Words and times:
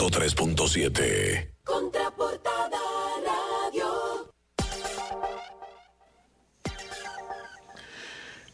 103.7. 0.00 1.50
Contraportada 1.62 2.78
Radio. 3.22 4.30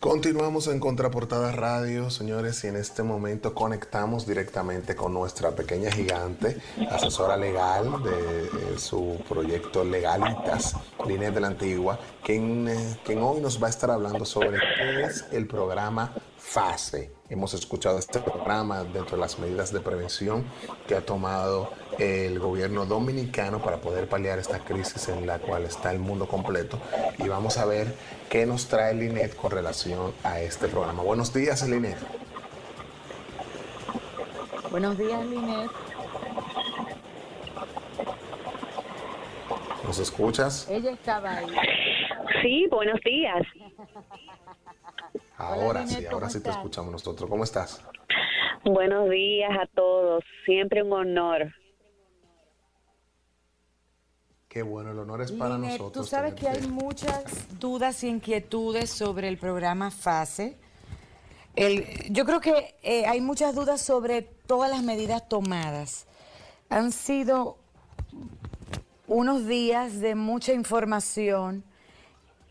Continuamos 0.00 0.66
en 0.66 0.80
Contraportada 0.80 1.52
Radio, 1.52 2.10
señores, 2.10 2.64
y 2.64 2.66
en 2.66 2.74
este 2.74 3.04
momento 3.04 3.54
conectamos 3.54 4.26
directamente 4.26 4.96
con 4.96 5.14
nuestra 5.14 5.52
pequeña 5.52 5.92
gigante, 5.92 6.60
asesora 6.90 7.36
legal 7.36 8.02
de 8.02 8.46
eh, 8.46 8.78
su 8.78 9.22
proyecto 9.28 9.84
Legalitas, 9.84 10.74
Linet 11.06 11.32
de 11.32 11.40
la 11.40 11.46
Antigua, 11.46 11.96
quien, 12.24 12.66
eh, 12.66 12.98
quien 13.04 13.22
hoy 13.22 13.40
nos 13.40 13.62
va 13.62 13.68
a 13.68 13.70
estar 13.70 13.92
hablando 13.92 14.24
sobre 14.24 14.58
qué 14.58 15.04
es 15.04 15.24
el 15.30 15.46
programa 15.46 16.12
FASE. 16.46 17.10
Hemos 17.28 17.54
escuchado 17.54 17.98
este 17.98 18.20
programa 18.20 18.84
dentro 18.84 19.16
de 19.16 19.20
las 19.20 19.38
medidas 19.38 19.72
de 19.72 19.80
prevención 19.80 20.44
que 20.86 20.94
ha 20.94 21.00
tomado 21.00 21.70
el 21.98 22.38
gobierno 22.38 22.86
dominicano 22.86 23.60
para 23.60 23.78
poder 23.78 24.08
paliar 24.08 24.38
esta 24.38 24.60
crisis 24.60 25.08
en 25.08 25.26
la 25.26 25.40
cual 25.40 25.64
está 25.64 25.90
el 25.90 25.98
mundo 25.98 26.28
completo. 26.28 26.78
Y 27.18 27.28
vamos 27.28 27.58
a 27.58 27.66
ver 27.66 27.92
qué 28.30 28.46
nos 28.46 28.68
trae 28.68 28.94
Linet 28.94 29.34
con 29.34 29.50
relación 29.50 30.14
a 30.22 30.40
este 30.40 30.68
programa. 30.68 31.02
Buenos 31.02 31.34
días, 31.34 31.68
Linet. 31.68 31.98
Buenos 34.70 34.96
días, 34.96 35.26
Linet. 35.26 35.70
¿Nos 39.84 39.98
escuchas? 39.98 40.68
Ella 40.70 40.92
estaba 40.92 41.38
ahí. 41.38 41.46
Sí, 42.40 42.66
buenos 42.70 43.00
días. 43.00 43.42
Ahora 45.38 45.80
Linet, 45.84 45.98
sí, 45.98 46.04
¿cómo 46.04 46.14
ahora 46.16 46.28
sí 46.28 46.32
te 46.34 46.38
estás? 46.48 46.56
escuchamos 46.56 46.92
nosotros. 46.92 47.28
¿Cómo 47.28 47.44
estás? 47.44 47.82
Buenos 48.64 49.10
días 49.10 49.50
a 49.60 49.66
todos. 49.74 50.24
Siempre 50.44 50.82
un 50.82 50.92
honor. 50.92 51.52
Qué 54.48 54.62
bueno, 54.62 54.92
el 54.92 54.98
honor 54.98 55.20
es 55.20 55.32
para 55.32 55.56
Linet, 55.56 55.72
nosotros. 55.72 56.04
tú 56.06 56.10
sabes 56.10 56.34
que 56.34 56.48
hay 56.48 56.66
muchas 56.66 57.58
dudas 57.58 58.02
y 58.04 58.08
inquietudes 58.08 58.88
sobre 58.90 59.28
el 59.28 59.36
programa 59.36 59.90
FASE. 59.90 60.56
El- 61.54 61.86
yo 62.12 62.24
creo 62.24 62.40
que 62.40 62.74
eh, 62.82 63.04
hay 63.06 63.20
muchas 63.20 63.54
dudas 63.54 63.82
sobre 63.82 64.22
todas 64.22 64.70
las 64.70 64.82
medidas 64.82 65.28
tomadas. 65.28 66.06
Han 66.70 66.92
sido 66.92 67.58
unos 69.06 69.46
días 69.46 70.00
de 70.00 70.14
mucha 70.14 70.52
información 70.54 71.62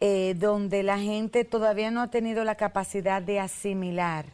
eh, 0.02 0.34
donde 0.36 0.84
la 0.84 1.00
gente 1.00 1.46
todavía 1.46 1.92
no 1.92 2.02
ha 2.02 2.10
tenido 2.10 2.44
la 2.44 2.56
capacidad 2.56 3.22
de 3.22 3.40
asimilar 3.40 4.26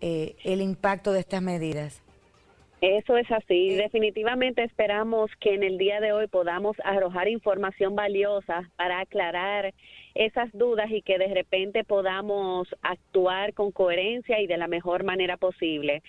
eh, 0.00 0.36
el 0.44 0.60
impacto 0.60 1.12
de 1.12 1.20
estas 1.20 1.42
medidas. 1.42 2.02
Eso 2.80 3.16
es 3.16 3.28
así. 3.32 3.74
Definitivamente 3.74 4.62
esperamos 4.62 5.30
que 5.40 5.54
en 5.54 5.64
el 5.64 5.78
día 5.78 6.00
de 6.00 6.12
hoy 6.12 6.28
podamos 6.28 6.76
arrojar 6.84 7.26
información 7.28 7.96
valiosa 7.96 8.70
para 8.76 9.00
aclarar 9.00 9.74
esas 10.14 10.50
dudas 10.52 10.88
y 10.90 11.02
que 11.02 11.18
de 11.18 11.34
repente 11.34 11.82
podamos 11.82 12.68
actuar 12.82 13.52
con 13.54 13.72
coherencia 13.72 14.40
y 14.40 14.46
de 14.46 14.56
la 14.56 14.68
mejor 14.68 15.02
manera 15.02 15.36
posible. 15.36 16.02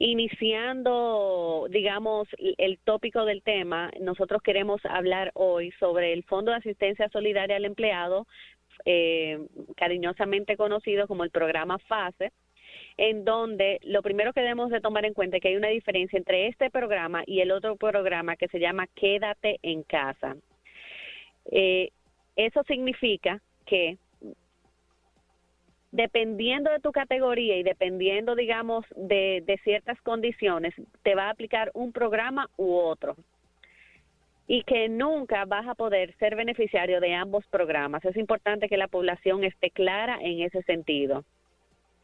Iniciando, 0.00 1.66
digamos, 1.70 2.28
el 2.38 2.78
tópico 2.78 3.24
del 3.24 3.42
tema, 3.42 3.90
nosotros 4.00 4.42
queremos 4.42 4.80
hablar 4.84 5.32
hoy 5.34 5.72
sobre 5.80 6.12
el 6.12 6.22
Fondo 6.22 6.52
de 6.52 6.58
Asistencia 6.58 7.08
Solidaria 7.08 7.56
al 7.56 7.64
Empleado, 7.64 8.26
eh, 8.84 9.40
cariñosamente 9.76 10.56
conocido 10.56 11.08
como 11.08 11.24
el 11.24 11.30
programa 11.30 11.78
FASE, 11.78 12.30
en 12.96 13.24
donde 13.24 13.80
lo 13.82 14.02
primero 14.02 14.32
que 14.32 14.40
debemos 14.40 14.70
de 14.70 14.80
tomar 14.80 15.04
en 15.04 15.14
cuenta 15.14 15.36
es 15.36 15.42
que 15.42 15.48
hay 15.48 15.56
una 15.56 15.68
diferencia 15.68 16.16
entre 16.16 16.46
este 16.46 16.70
programa 16.70 17.24
y 17.26 17.40
el 17.40 17.50
otro 17.50 17.74
programa 17.74 18.36
que 18.36 18.46
se 18.48 18.60
llama 18.60 18.86
Quédate 18.94 19.58
en 19.62 19.82
casa. 19.82 20.36
Eh, 21.50 21.90
eso 22.36 22.62
significa 22.68 23.40
que 23.66 23.98
dependiendo 25.90 26.70
de 26.70 26.80
tu 26.80 26.92
categoría 26.92 27.56
y 27.56 27.62
dependiendo, 27.62 28.34
digamos, 28.34 28.84
de, 28.94 29.60
ciertas 29.64 30.00
condiciones, 30.02 30.74
te 31.02 31.14
va 31.14 31.24
a 31.24 31.30
aplicar 31.30 31.70
un 31.74 31.92
programa 31.92 32.48
u 32.56 32.74
otro 32.74 33.16
y 34.46 34.62
que 34.62 34.88
nunca 34.88 35.44
vas 35.44 35.66
a 35.68 35.74
poder 35.74 36.14
ser 36.16 36.34
beneficiario 36.34 37.00
de 37.00 37.14
ambos 37.14 37.46
programas. 37.48 38.04
Es 38.04 38.16
importante 38.16 38.68
que 38.68 38.78
la 38.78 38.88
población 38.88 39.44
esté 39.44 39.70
clara 39.70 40.18
en 40.22 40.40
ese 40.40 40.62
sentido. 40.62 41.24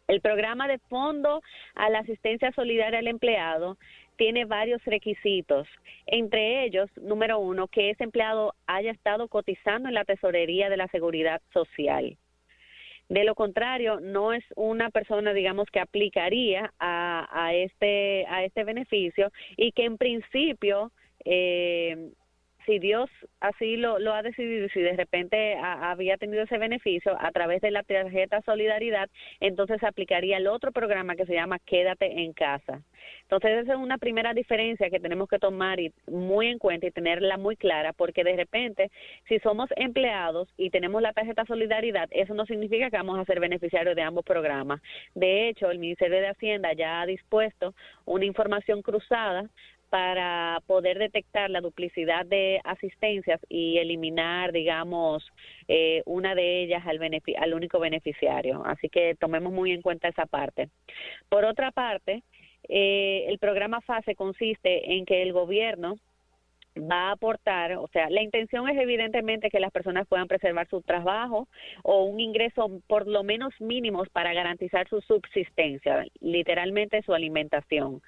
El 0.08 0.20
programa 0.20 0.68
de 0.68 0.78
fondo 0.78 1.40
a 1.74 1.88
la 1.88 2.00
asistencia 2.00 2.52
solidaria 2.52 2.98
al 2.98 3.06
empleado 3.06 3.78
tiene 4.16 4.44
varios 4.44 4.84
requisitos, 4.84 5.66
entre 6.06 6.64
ellos, 6.64 6.90
número 7.00 7.38
uno, 7.38 7.68
que 7.68 7.90
ese 7.90 8.04
empleado 8.04 8.52
haya 8.66 8.90
estado 8.90 9.28
cotizando 9.28 9.88
en 9.88 9.94
la 9.94 10.04
tesorería 10.04 10.68
de 10.68 10.76
la 10.76 10.88
seguridad 10.88 11.40
social. 11.54 12.18
De 13.08 13.24
lo 13.24 13.34
contrario, 13.34 14.00
no 14.00 14.32
es 14.32 14.44
una 14.56 14.90
persona, 14.90 15.32
digamos, 15.34 15.68
que 15.70 15.80
aplicaría 15.80 16.72
a, 16.78 17.28
a 17.30 17.54
este 17.54 18.26
a 18.26 18.44
este 18.44 18.64
beneficio 18.64 19.30
y 19.56 19.72
que 19.72 19.84
en 19.84 19.98
principio 19.98 20.90
eh, 21.24 22.10
si 22.66 22.78
Dios 22.78 23.10
así 23.40 23.76
lo, 23.76 23.98
lo 23.98 24.14
ha 24.14 24.22
decidido, 24.22 24.68
si 24.68 24.80
de 24.80 24.96
repente 24.96 25.56
había 25.56 26.16
tenido 26.16 26.42
ese 26.42 26.58
beneficio 26.58 27.16
a 27.20 27.30
través 27.30 27.60
de 27.60 27.70
la 27.70 27.82
tarjeta 27.82 28.42
Solidaridad, 28.42 29.08
entonces 29.40 29.82
aplicaría 29.82 30.38
el 30.38 30.46
otro 30.46 30.72
programa 30.72 31.16
que 31.16 31.26
se 31.26 31.34
llama 31.34 31.58
Quédate 31.58 32.22
en 32.22 32.32
casa. 32.32 32.82
Entonces 33.22 33.64
esa 33.64 33.74
es 33.74 33.78
una 33.78 33.98
primera 33.98 34.34
diferencia 34.34 34.90
que 34.90 35.00
tenemos 35.00 35.28
que 35.28 35.38
tomar 35.38 35.80
y 35.80 35.92
muy 36.06 36.48
en 36.48 36.58
cuenta 36.58 36.86
y 36.86 36.90
tenerla 36.90 37.36
muy 37.36 37.56
clara, 37.56 37.92
porque 37.92 38.24
de 38.24 38.36
repente 38.36 38.90
si 39.28 39.38
somos 39.40 39.68
empleados 39.76 40.48
y 40.56 40.70
tenemos 40.70 41.02
la 41.02 41.12
tarjeta 41.12 41.44
Solidaridad, 41.44 42.08
eso 42.10 42.34
no 42.34 42.46
significa 42.46 42.90
que 42.90 42.96
vamos 42.96 43.18
a 43.18 43.24
ser 43.24 43.40
beneficiarios 43.40 43.96
de 43.96 44.02
ambos 44.02 44.24
programas. 44.24 44.80
De 45.14 45.48
hecho, 45.48 45.70
el 45.70 45.78
Ministerio 45.78 46.18
de 46.20 46.28
Hacienda 46.28 46.72
ya 46.72 47.00
ha 47.00 47.06
dispuesto 47.06 47.74
una 48.04 48.24
información 48.24 48.82
cruzada 48.82 49.48
para 49.94 50.58
poder 50.66 50.98
detectar 50.98 51.50
la 51.50 51.60
duplicidad 51.60 52.26
de 52.26 52.60
asistencias 52.64 53.40
y 53.48 53.78
eliminar, 53.78 54.50
digamos, 54.50 55.24
eh, 55.68 56.02
una 56.04 56.34
de 56.34 56.64
ellas 56.64 56.82
al, 56.84 56.98
al 57.38 57.54
único 57.54 57.78
beneficiario. 57.78 58.64
Así 58.66 58.88
que 58.88 59.14
tomemos 59.14 59.52
muy 59.52 59.70
en 59.70 59.82
cuenta 59.82 60.08
esa 60.08 60.26
parte. 60.26 60.68
Por 61.28 61.44
otra 61.44 61.70
parte, 61.70 62.24
eh, 62.68 63.26
el 63.28 63.38
programa 63.38 63.82
FASE 63.82 64.16
consiste 64.16 64.94
en 64.94 65.04
que 65.04 65.22
el 65.22 65.32
gobierno 65.32 66.00
va 66.78 67.08
a 67.08 67.12
aportar, 67.12 67.72
o 67.76 67.88
sea, 67.88 68.10
la 68.10 68.22
intención 68.22 68.68
es 68.68 68.78
evidentemente 68.78 69.50
que 69.50 69.60
las 69.60 69.70
personas 69.70 70.06
puedan 70.08 70.28
preservar 70.28 70.68
su 70.68 70.82
trabajo 70.82 71.48
o 71.82 72.04
un 72.04 72.20
ingreso 72.20 72.80
por 72.86 73.06
lo 73.06 73.22
menos 73.22 73.52
mínimos 73.60 74.08
para 74.10 74.32
garantizar 74.32 74.88
su 74.88 75.00
subsistencia, 75.02 76.04
literalmente 76.20 77.02
su 77.02 77.14
alimentación. 77.14 78.02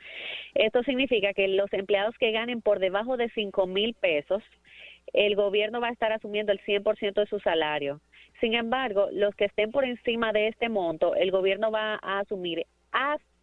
Esto 0.55 0.83
significa 0.83 1.33
que 1.33 1.49
los 1.49 1.73
empleados 1.73 2.17
que 2.19 2.33
ganen 2.33 2.61
por 2.61 2.79
debajo 2.79 3.17
de 3.17 3.31
cinco 3.31 3.67
mil 3.67 3.95
pesos, 3.95 4.43
el 5.13 5.37
gobierno 5.37 5.81
va 5.81 5.89
a 5.89 5.93
estar 5.93 6.13
asumiendo 6.13 6.53
el 6.53 6.61
100% 6.61 7.15
de 7.15 7.27
su 7.27 7.39
salario. 7.41 8.01
Sin 8.41 8.55
embargo, 8.55 9.09
los 9.13 9.35
que 9.35 9.47
estén 9.47 9.71
por 9.71 9.85
encima 9.85 10.33
de 10.33 10.49
este 10.49 10.69
monto, 10.69 11.15
el 11.15 11.31
gobierno 11.31 11.71
va 11.71 11.99
a 12.03 12.21
asumir 12.21 12.67
hasta 12.93 13.36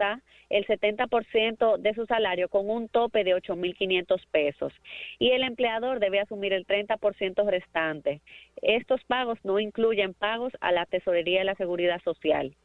el 0.50 0.66
70% 0.68 1.78
de 1.78 1.94
su 1.94 2.06
salario 2.06 2.50
con 2.50 2.70
un 2.70 2.88
tope 2.88 3.24
de 3.24 3.36
8.500 3.36 4.22
pesos 4.32 4.74
y 5.20 5.32
el 5.32 5.44
empleador 5.44 6.00
debe 6.00 6.20
asumir 6.20 6.54
el 6.54 6.66
30% 6.66 7.50
restante. 7.50 8.22
Estos 8.62 9.04
pagos 9.06 9.40
no 9.44 9.60
incluyen 9.60 10.14
pagos 10.14 10.54
a 10.62 10.72
la 10.72 10.86
tesorería 10.86 11.40
de 11.40 11.46
la 11.46 11.56
seguridad 11.56 12.02
social. 12.04 12.56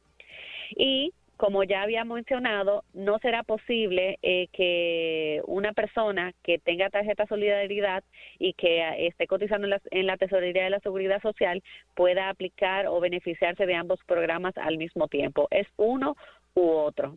Y 0.77 1.13
como 1.39 1.63
ya 1.63 1.83
había 1.83 2.05
mencionado, 2.05 2.83
no 2.95 3.21
será 3.21 3.45
posible 3.45 4.19
eh, 4.23 4.49
que 4.53 5.41
una 5.47 5.73
persona 5.73 6.33
que 6.43 6.59
tenga 6.59 6.91
tarjeta 6.91 7.27
solidaridad 7.27 8.03
y 8.41 8.55
que 8.55 8.81
eh, 8.81 9.07
esté 9.07 9.29
cotizando 9.29 9.67
en 9.67 9.71
la, 9.71 9.81
en 9.93 10.07
la 10.07 10.17
tesorería 10.17 10.65
de 10.65 10.71
la 10.71 10.81
seguridad 10.81 11.23
social 11.23 11.63
pueda 11.95 12.29
aplicar 12.29 12.89
o 12.89 12.99
beneficiarse 12.99 13.67
de 13.67 13.77
ambos 13.77 14.01
programas 14.05 14.59
al 14.59 14.79
mismo 14.79 15.07
tiempo. 15.07 15.47
Es 15.53 15.69
uno 15.77 16.17
u 16.55 16.69
otro. 16.71 17.17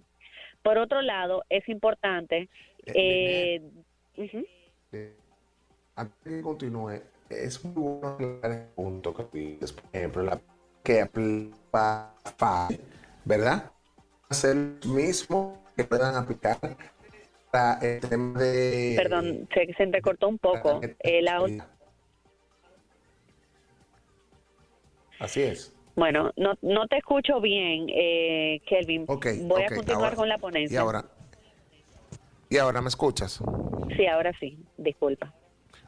Por 0.61 0.77
otro 0.77 1.01
lado, 1.01 1.43
es 1.49 1.67
importante. 1.69 2.49
Eh, 2.85 3.61
ujú. 4.17 4.45
Eh, 4.91 5.15
antes 5.95 6.17
que 6.23 6.41
continúe, 6.41 7.01
es 7.29 7.63
muy 7.63 7.73
bueno 7.73 8.07
aclarar 8.09 8.51
el 8.51 8.67
punto 8.75 9.13
que 9.13 9.37
dices, 9.37 9.73
por 9.73 9.85
ejemplo, 9.93 10.23
la 10.23 10.39
que 10.83 11.01
aplica 11.01 12.13
¿verdad? 13.25 13.71
Hacer 14.29 14.51
el 14.51 14.79
mismo 14.85 15.63
que 15.75 15.83
puedan 15.83 16.15
aplicar 16.15 16.57
para 17.51 17.79
el 17.79 17.99
tema 18.01 18.39
de... 18.39 18.93
Perdón, 18.97 19.47
se, 19.53 19.73
se 19.73 19.83
entrecortó 19.83 20.27
un 20.27 20.37
poco. 20.37 20.81
Eh, 20.99 21.21
la, 21.21 21.45
Así 25.19 25.43
es. 25.43 25.73
Bueno, 25.95 26.31
no, 26.37 26.53
no 26.61 26.87
te 26.87 26.97
escucho 26.97 27.39
bien, 27.41 27.87
eh, 27.89 28.61
Kelvin. 28.67 29.05
Voy 29.05 29.63
a 29.63 29.67
continuar 29.67 30.03
ahora- 30.05 30.15
con 30.15 30.29
la 30.29 30.37
ponencia. 30.37 30.75
Y 30.75 30.77
ahora, 30.77 31.05
¿Y 32.49 32.57
ahora 32.57 32.81
me 32.81 32.89
escuchas? 32.89 33.39
Sí, 33.95 34.05
ahora 34.07 34.33
sí, 34.39 34.59
disculpa. 34.77 35.33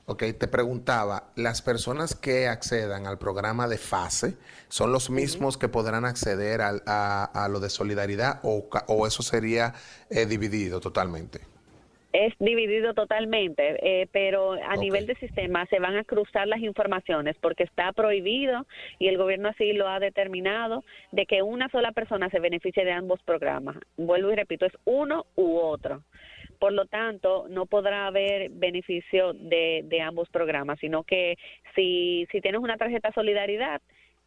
Ok, 0.06 0.24
te 0.38 0.48
preguntaba, 0.48 1.32
¿las 1.36 1.62
personas 1.62 2.16
que 2.16 2.48
accedan 2.48 3.06
al 3.08 3.18
programa 3.18 3.68
de 3.68 3.78
FASE 3.78 4.38
son 4.70 4.92
los 4.92 5.10
mismos 5.10 5.58
que 5.58 5.68
podrán 5.70 6.04
acceder 6.06 6.62
al- 6.62 6.84
a, 6.86 7.24
a 7.24 7.48
lo 7.50 7.60
de 7.60 7.70
solidaridad 7.70 8.40
o, 8.44 8.70
o 8.88 9.08
eso 9.08 9.24
sería 9.24 9.74
eh, 10.10 10.26
dividido 10.26 10.80
totalmente? 10.80 11.42
Es 12.14 12.34
dividido 12.38 12.94
totalmente, 12.94 13.78
eh, 13.82 14.08
pero 14.12 14.54
a 14.54 14.76
nivel 14.76 15.08
de 15.08 15.16
sistema 15.16 15.66
se 15.66 15.80
van 15.80 15.98
a 15.98 16.04
cruzar 16.04 16.48
las 16.48 16.60
informaciones 16.60 17.36
porque 17.42 17.64
está 17.64 17.92
prohibido 17.92 18.68
y 19.00 19.08
el 19.08 19.18
gobierno 19.18 19.50
así 19.50 19.74
lo 19.74 19.90
ha 19.90 20.00
determinado 20.00 20.84
de 21.12 21.26
que 21.26 21.42
una 21.42 21.70
sola 21.70 21.92
persona 21.92 22.30
se 22.30 22.40
beneficie 22.40 22.86
de 22.86 22.92
ambos 22.92 23.22
programas. 23.24 23.78
Vuelvo 23.98 24.32
y 24.32 24.36
repito, 24.36 24.68
es 24.68 24.74
uno 24.86 25.26
u 25.36 25.58
otro. 25.58 26.04
Por 26.60 26.72
lo 26.72 26.86
tanto, 26.86 27.48
no 27.50 27.66
podrá 27.66 28.06
haber 28.06 28.52
beneficio 28.52 29.34
de, 29.34 29.82
de 29.84 30.02
ambos 30.02 30.30
programas, 30.30 30.80
sino 30.80 31.04
que 31.04 31.36
si, 31.76 32.28
si 32.32 32.42
tienes 32.42 32.62
una 32.62 32.78
tarjeta 32.78 33.12
Solidaridad, 33.12 33.82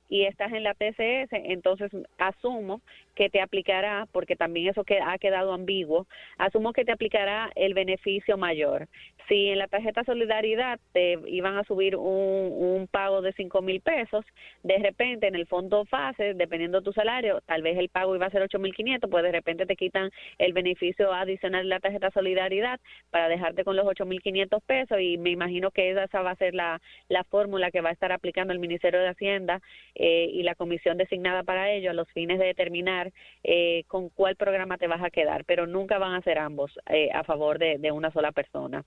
y 0.09 0.25
estás 0.25 0.53
en 0.53 0.63
la 0.63 0.75
TCS, 0.75 1.33
entonces 1.33 1.91
asumo 2.19 2.81
que 3.17 3.31
te 3.31 3.41
aplicará, 3.41 4.07
porque 4.13 4.37
también 4.37 4.69
eso 4.69 4.85
que 4.85 5.01
ha 5.01 5.19
quedado 5.19 5.53
ambiguo, 5.53 6.07
asumo 6.39 6.73
que 6.73 6.85
te 6.85 6.93
aplicará 6.93 7.51
el 7.57 7.75
beneficio 7.75 8.37
mayor. 8.37 8.87
Si 9.27 9.49
en 9.49 9.59
la 9.59 9.67
tarjeta 9.67 10.05
Solidaridad 10.05 10.79
te 10.93 11.19
iban 11.27 11.57
a 11.57 11.65
subir 11.65 11.97
un, 11.97 12.87
pago 12.91 13.23
de 13.23 13.33
cinco 13.33 13.63
mil 13.63 13.81
pesos, 13.81 14.25
de 14.63 14.79
repente 14.79 15.27
en 15.27 15.35
el 15.35 15.47
fondo 15.47 15.85
fase, 15.87 16.35
dependiendo 16.35 16.79
de 16.79 16.85
tu 16.85 16.93
salario, 16.93 17.41
tal 17.47 17.63
vez 17.63 17.77
el 17.79 17.89
pago 17.89 18.15
iba 18.15 18.27
a 18.27 18.31
ser 18.31 18.43
ocho 18.43 18.59
mil 18.59 18.75
quinientos, 18.75 19.11
pues 19.11 19.25
de 19.25 19.33
repente 19.33 19.67
te 19.67 19.75
quitan 19.75 20.11
el 20.39 20.53
beneficio 20.53 21.13
adicional 21.13 21.63
de 21.63 21.69
la 21.71 21.81
tarjeta 21.81 22.11
Solidaridad 22.11 22.79
para 23.11 23.29
dejarte 23.29 23.65
con 23.65 23.75
los 23.75 23.87
ocho 23.87 24.05
mil 24.05 24.23
quinientos 24.23 24.63
pesos 24.63 25.01
y 25.01 25.19
me 25.19 25.31
imagino 25.31 25.71
que 25.71 25.91
esa 25.91 26.23
va 26.23 26.33
a 26.33 26.37
ser 26.37 26.55
la, 26.55 26.81
la 27.09 27.25
fórmula 27.25 27.71
que 27.71 27.81
va 27.81 27.89
a 27.89 27.93
estar 27.93 28.13
aplicando 28.13 28.53
el 28.53 28.59
Ministerio 28.59 29.01
de 29.01 29.09
Hacienda 29.09 29.61
eh, 29.95 30.29
y 30.33 30.43
la 30.43 30.55
comisión 30.55 30.99
designada 30.99 31.43
para 31.43 31.73
ello 31.73 31.91
a 31.91 31.95
los 31.95 32.09
fines 32.13 32.39
de 32.39 32.47
determinar 32.47 33.06
eh, 33.43 33.85
con 33.87 34.09
cuál 34.11 34.37
programa 34.37 34.79
te 34.79 34.87
vas 34.87 35.03
a 35.03 35.11
quedar, 35.11 35.45
pero 35.45 35.67
nunca 35.67 35.99
van 35.99 36.15
a 36.15 36.23
ser 36.23 36.39
ambos 36.39 36.73
eh, 36.89 37.11
a 37.13 37.25
favor 37.25 37.59
de, 37.59 37.91
una 37.93 38.11
sola 38.11 38.33
persona. 38.33 38.85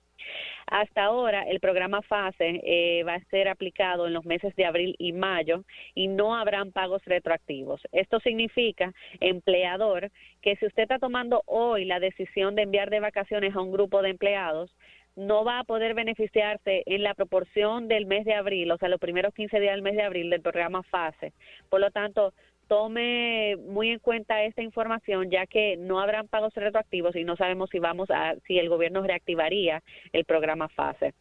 Hasta 0.68 1.06
ahora, 1.06 1.44
el 1.44 1.60
programa 1.60 2.02
FASE 2.02 2.62
eh, 2.64 3.04
va 3.04 3.16
a 3.16 3.24
ser 3.26 3.48
aplicado 3.48 4.08
en 4.08 4.14
los 4.14 4.26
meses 4.26 4.56
de 4.56 4.66
abril 4.66 4.96
y 5.00 5.14
mayo 5.14 5.64
y 5.96 6.08
no 6.08 6.36
habrán 6.36 6.72
pagos 6.72 7.02
retroactivos. 7.06 7.82
Esto 7.92 8.20
significa, 8.20 8.94
empleador, 9.20 10.12
que 10.42 10.56
si 10.58 10.66
usted 10.66 10.84
está 10.84 11.00
tomando 11.00 11.44
hoy 11.46 11.86
la 11.86 12.00
decisión 12.00 12.56
de 12.56 12.64
enviar 12.64 12.90
de 12.90 13.00
vacaciones 13.00 13.56
a 13.56 13.62
un 13.62 13.72
grupo 13.72 14.02
de 14.02 14.10
empleados, 14.10 14.76
no 15.20 15.44
va 15.44 15.60
a 15.60 15.64
poder 15.66 15.94
beneficiarse 15.94 16.84
en 16.86 17.04
la 17.04 17.14
proporción 17.14 17.88
del 17.90 18.06
mes 18.06 18.24
de 18.26 18.34
abril, 18.34 18.72
o 18.72 18.78
sea, 18.78 18.88
los 18.88 19.02
primeros 19.02 19.34
15 19.34 19.60
días 19.60 19.74
del 19.74 19.82
mes 19.82 19.96
de 19.96 20.04
abril 20.04 20.30
del 20.30 20.42
programa 20.42 20.82
FASE. 20.84 21.34
Por 21.70 21.82
lo 21.82 21.92
tanto, 21.92 22.34
tome 22.70 23.58
muy 23.58 23.90
en 23.90 24.00
cuenta 24.00 24.44
esta 24.44 24.62
información 24.62 25.30
ya 25.32 25.48
que 25.48 25.76
no 25.76 26.00
habrán 26.00 26.28
pagos 26.28 26.54
retroactivos 26.54 27.16
y 27.16 27.24
no 27.24 27.36
sabemos 27.36 27.70
si 27.72 27.80
vamos 27.80 28.10
a 28.12 28.36
si 28.46 28.60
el 28.60 28.70
gobierno 28.70 29.02
reactivaría 29.02 29.82
el 30.14 30.24
programa 30.24 30.70
FASE. 30.70 31.14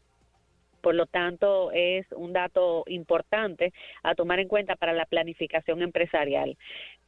Por 0.83 0.95
lo 0.95 1.07
tanto, 1.07 1.73
es 1.73 2.07
un 2.13 2.33
dato 2.33 2.85
importante 2.87 3.73
a 4.03 4.15
tomar 4.15 4.39
en 4.39 4.47
cuenta 4.47 4.77
para 4.77 4.93
la 4.93 5.07
planificación 5.07 5.83
empresarial. 5.83 6.57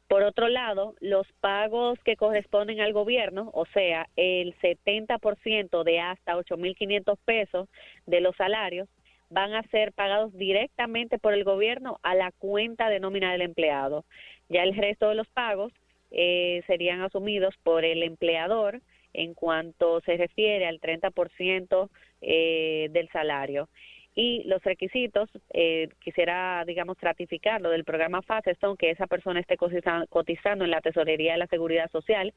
Por 0.09 0.25
otro 0.25 0.49
lado, 0.49 0.95
los 1.01 1.27
pagos 1.41 1.99
que 2.05 2.17
corresponden 2.17 2.81
al 2.81 2.93
gobierno, 2.93 3.51
o 3.53 3.65
sea, 3.67 4.09
el 4.17 4.57
70% 4.57 5.85
de 5.85 6.01
hasta 6.01 6.35
8.500 6.35 7.17
pesos 7.25 7.69
de 8.07 8.21
los 8.21 8.35
salarios, 8.35 8.89
van 9.31 9.55
a 9.55 9.63
ser 9.65 9.93
pagados 9.93 10.37
directamente 10.37 11.19
por 11.19 11.33
el 11.33 11.45
gobierno 11.45 11.99
a 12.03 12.15
la 12.15 12.33
cuenta 12.33 12.89
de 12.89 13.01
nómina 13.01 13.33
del 13.33 13.43
empleado. 13.43 14.05
Ya 14.49 14.65
el 14.65 14.75
resto 14.77 15.09
de 15.09 15.15
los 15.15 15.29
pagos 15.29 15.73
eh, 16.11 16.63
serían 16.67 17.01
asumidos 17.01 17.55
por 17.63 17.85
el 17.85 18.03
empleador 18.03 18.83
en 19.13 19.35
cuanto 19.35 20.01
se 20.03 20.17
refiere 20.17 20.67
al 20.67 20.81
30% 20.81 21.89
eh, 22.21 22.89
del 22.91 23.09
salario. 23.11 23.69
Y 24.15 24.43
los 24.45 24.63
requisitos, 24.65 25.31
eh, 25.53 25.89
quisiera, 26.01 26.65
digamos, 26.67 27.01
ratificarlo 27.01 27.71
del 27.71 27.85
programa 27.85 28.23
FASE, 28.23 28.57
son 28.61 28.77
que 28.77 28.91
esa 28.91 29.07
persona 29.07 29.39
esté 29.39 29.57
cotiza- 29.57 30.07
cotizando 30.09 30.65
en 30.65 30.73
la 30.73 30.81
Tesorería 30.81 31.33
de 31.33 31.39
la 31.39 31.47
Seguridad 31.47 31.91
Social, 31.91 32.35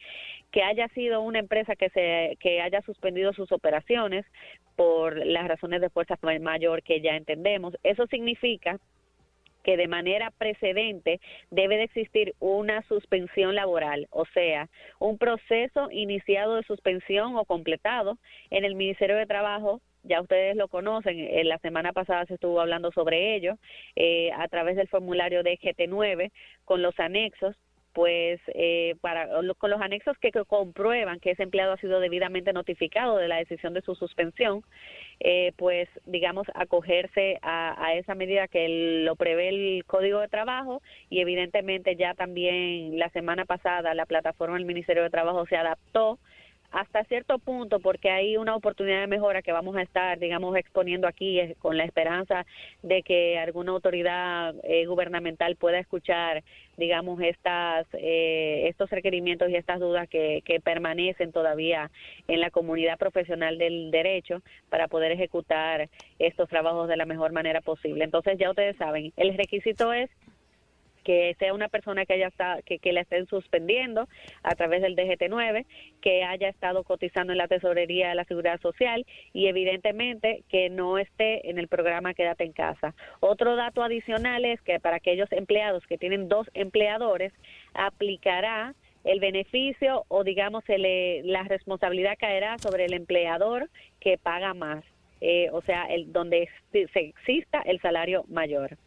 que 0.52 0.62
haya 0.62 0.88
sido 0.90 1.22
una 1.22 1.40
empresa 1.40 1.75
que, 1.75 1.90
se, 1.90 2.38
que 2.40 2.62
haya 2.62 2.81
suspendido 2.84 3.34
sus 3.34 3.52
operaciones 3.52 4.24
por 4.75 5.25
las 5.25 5.48
razones 5.48 5.81
de 5.81 5.90
fuerza 5.90 6.18
mayor 6.42 6.84
que 6.84 7.02
ya 7.02 7.16
entendemos. 7.16 7.76
Eso 7.84 8.06
significa 8.08 8.80
que 9.64 9.78
de 9.78 9.88
manera 9.88 10.30
precedente 10.38 11.19
debe 11.50 11.78
de 11.78 11.84
existir 11.84 12.36
una 12.40 12.84
suspensión 12.84 13.56
laboral, 13.56 14.08
o 14.12 14.26
sea, 14.26 14.69
un 15.00 15.18
proceso 15.18 15.90
iniciado 15.90 16.58
de 16.58 16.64
suspensión 16.64 17.36
o 17.36 17.46
completado 17.46 18.18
en 18.52 18.66
el 18.66 18.76
Ministerio 18.76 19.16
de 19.16 19.26
Trabajo. 19.26 19.81
Ya 20.04 20.22
ustedes 20.22 20.56
lo 20.56 20.68
conocen, 20.68 21.18
en 21.18 21.48
la 21.48 21.58
semana 21.60 21.94
pasada 21.94 22.26
se 22.26 22.36
estuvo 22.36 22.60
hablando 22.60 22.92
sobre 22.92 23.36
ello 23.36 23.58
eh, 23.96 24.32
a 24.34 24.48
través 24.50 24.76
del 24.76 24.90
formulario 24.90 25.44
de 25.44 25.58
GT9 25.58 26.32
con 26.66 26.82
los 26.82 27.00
anexos 27.00 27.56
pues 27.94 28.42
eh, 28.48 28.96
para 29.02 29.30
con 29.58 29.70
los 29.70 29.80
anexos 29.80 30.18
que, 30.18 30.32
comprueban 30.32 31.20
que 31.20 31.32
ese 31.32 31.44
empleado 31.44 31.74
ha 31.74 31.78
sido 31.78 32.00
debidamente 32.00 32.52
notificado 32.52 33.18
de 33.18 33.28
la 33.28 33.38
decisión 33.38 33.74
de 33.74 33.82
su 33.82 33.96
suspensión, 33.96 34.64
eh, 35.20 35.54
pues 35.58 35.88
digamos 36.06 36.48
acogerse 36.56 37.38
a, 37.42 37.86
a 37.86 37.94
esa 37.94 38.16
medida 38.16 38.48
que 38.48 39.04
lo 39.06 39.16
prevé 39.16 39.50
el 39.50 39.86
Código 39.86 40.20
de 40.20 40.28
Trabajo 40.28 40.82
y 41.10 41.20
evidentemente 41.20 41.96
ya 41.96 42.16
también 42.16 42.98
la 42.98 43.10
semana 43.10 43.46
pasada 43.46 43.94
la 43.94 44.08
plataforma 44.08 44.58
del 44.58 44.66
Ministerio 44.66 45.04
de 45.04 45.10
Trabajo 45.12 45.46
se 45.46 45.56
adaptó 45.56 46.18
hasta 46.74 47.04
cierto 47.04 47.38
punto 47.38 47.80
porque 47.80 48.10
hay 48.10 48.36
una 48.36 48.56
oportunidad 48.56 49.02
de 49.02 49.08
mejora 49.08 49.44
que 49.44 49.52
vamos 49.52 49.75
a 49.75 49.84
estar, 49.84 50.18
digamos, 50.18 50.58
exponiendo 50.58 51.08
aquí 51.08 51.40
eh, 51.40 51.56
con 51.60 51.78
la 51.78 51.86
esperanza 51.86 52.48
de 52.81 53.04
que 53.04 53.38
alguna 53.38 53.72
autoridad 53.72 54.56
eh, 54.64 54.88
gubernamental 54.88 55.56
pueda 55.56 55.78
escuchar, 55.78 56.44
digamos, 56.75 57.22
estas, 57.22 57.86
eh, 57.94 58.64
estos 58.68 58.90
requerimientos 58.90 59.52
y 59.52 59.56
estas 59.56 59.80
dudas 59.80 60.10
que, 60.10 60.42
que 60.44 60.60
permanecen 60.60 61.31
todavía 61.31 61.92
en 62.28 62.42
la 62.42 62.50
comunidad 62.50 62.98
profesional 62.98 63.60
del 63.60 63.92
derecho 63.92 64.42
para 64.69 64.88
poder 64.88 65.12
ejecutar 65.12 65.90
estos 66.18 66.50
trabajos 66.50 66.88
de 66.88 66.97
la 66.97 67.06
mejor 67.06 67.33
manera 67.33 67.62
posible. 67.62 68.04
Entonces, 68.04 68.40
ya 68.40 68.50
ustedes 68.50 68.76
saben, 68.78 69.14
el 69.16 69.38
requisito 69.38 69.94
es 69.94 70.09
que 71.04 71.36
sea 71.40 71.54
una 71.54 71.68
persona 71.69 72.06
que 72.06 72.14
haya 72.14 72.28
estado, 72.28 72.62
que, 72.66 72.80
que 72.80 72.94
la 72.94 73.02
estén 73.02 73.28
suspendiendo 73.28 74.07
a 74.44 74.56
través 74.56 74.81
del 74.81 74.95
DGT9, 74.95 75.66
que 76.02 76.24
haya 76.24 76.50
estado 76.50 76.83
cotizando 76.83 77.31
en 77.33 77.38
la 77.38 77.48
tesorería 77.48 78.10
de 78.10 78.16
la 78.16 78.26
seguridad 78.26 78.60
social 78.62 79.06
y 79.33 79.48
evidentemente 79.48 80.44
que 80.50 80.69
no 80.69 80.98
esté 80.98 81.50
en 81.50 81.57
el 81.60 81.68
programa 81.68 82.14
Quédate 82.14 82.44
en 82.44 82.54
casa. 82.54 82.94
Otro 83.19 83.56
dato 83.56 83.83
adicional 83.83 84.45
es 84.45 84.62
que 84.62 84.80
para 84.80 84.98
aquellos 84.98 85.31
empleados 85.31 85.86
que 85.88 85.98
tienen 85.98 86.28
dos 86.30 86.48
empleadores 86.54 87.33
aplicará 87.74 88.74
el 89.04 89.19
beneficio 89.19 90.06
o 90.07 90.24
digamos 90.24 90.64
se 90.66 90.78
le- 90.78 91.24
la 91.24 91.44
responsabilidad 91.44 92.16
caerá 92.18 92.57
sobre 92.57 92.86
el 92.86 92.94
empleador 92.94 93.69
que 94.00 94.18
paga 94.18 94.54
más, 94.54 94.83
eh, 95.22 95.50
o 95.52 95.62
sea, 95.62 95.86
el, 95.86 96.12
donde 96.14 96.48
se 96.72 96.88
exista 97.00 97.62
el 97.66 97.80
salario 97.81 98.24
mayor. 98.30 98.78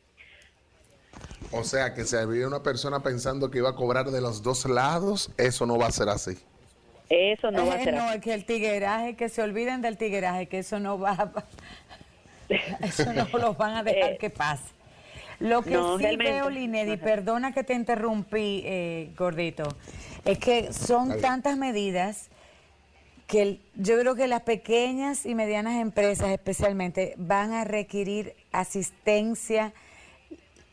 O 1.52 1.64
sea, 1.64 1.94
que 1.94 2.04
si 2.04 2.16
había 2.16 2.46
una 2.46 2.62
persona 2.62 3.00
pensando 3.02 3.50
que 3.50 3.58
iba 3.58 3.70
a 3.70 3.74
cobrar 3.74 4.10
de 4.10 4.20
los 4.20 4.42
dos 4.42 4.64
lados, 4.66 5.30
eso 5.38 5.66
no 5.66 5.78
va 5.78 5.86
a 5.86 5.92
ser 5.92 6.08
así. 6.08 6.36
Eso 7.08 7.50
no 7.50 7.66
va 7.66 7.74
a 7.74 7.80
Eh, 7.80 7.84
ser 7.84 7.94
no, 7.94 8.04
así. 8.08 8.16
es 8.16 8.22
que 8.24 8.34
el 8.34 8.44
tigueraje, 8.44 9.14
que 9.16 9.28
se 9.28 9.42
olviden 9.42 9.80
del 9.80 9.96
tigueraje, 9.96 10.46
que 10.46 10.58
eso 10.58 10.80
no 10.80 10.98
va 10.98 11.12
a- 11.12 11.44
Eso 12.80 13.12
no 13.12 13.26
lo 13.38 13.54
van 13.54 13.76
a 13.76 13.82
dejar 13.82 14.12
Eh, 14.12 14.18
que 14.18 14.30
pase. 14.30 14.64
Lo 15.38 15.62
que 15.62 15.70
no, 15.72 15.98
sí 15.98 16.04
realmente. 16.04 16.32
veo, 16.32 16.50
Linedi, 16.50 16.96
perdona 16.96 17.52
que 17.52 17.62
te 17.62 17.74
interrumpí, 17.74 18.62
eh, 18.64 19.12
gordito, 19.16 19.64
es 20.24 20.38
que 20.38 20.72
son 20.72 21.20
tantas 21.20 21.56
medidas 21.58 22.28
que 23.26 23.42
el- 23.42 23.60
yo 23.74 23.98
creo 23.98 24.14
que 24.14 24.28
las 24.28 24.42
pequeñas 24.42 25.26
y 25.26 25.34
medianas 25.34 25.74
empresas 25.80 26.28
especialmente 26.30 27.14
van 27.18 27.52
a 27.52 27.64
requerir 27.64 28.34
asistencia 28.52 29.72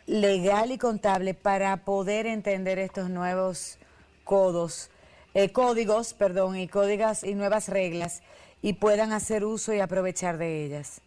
legal 0.05 0.71
y 0.71 0.77
contable 0.77 1.33
para 1.33 1.77
poder 1.77 2.25
entender 2.25 2.79
estos 2.79 3.09
nuevos 3.09 3.77
codos, 4.23 4.89
eh, 5.33 5.51
códigos, 5.51 6.13
perdón, 6.13 6.57
y 6.57 6.67
códigos 6.67 7.23
y 7.23 7.35
nuevas 7.35 7.69
reglas 7.69 8.21
y 8.61 8.73
puedan 8.73 9.11
hacer 9.11 9.43
uso 9.43 9.73
y 9.73 9.79
aprovechar 9.79 10.37
de 10.37 10.65
ellas. 10.65 11.01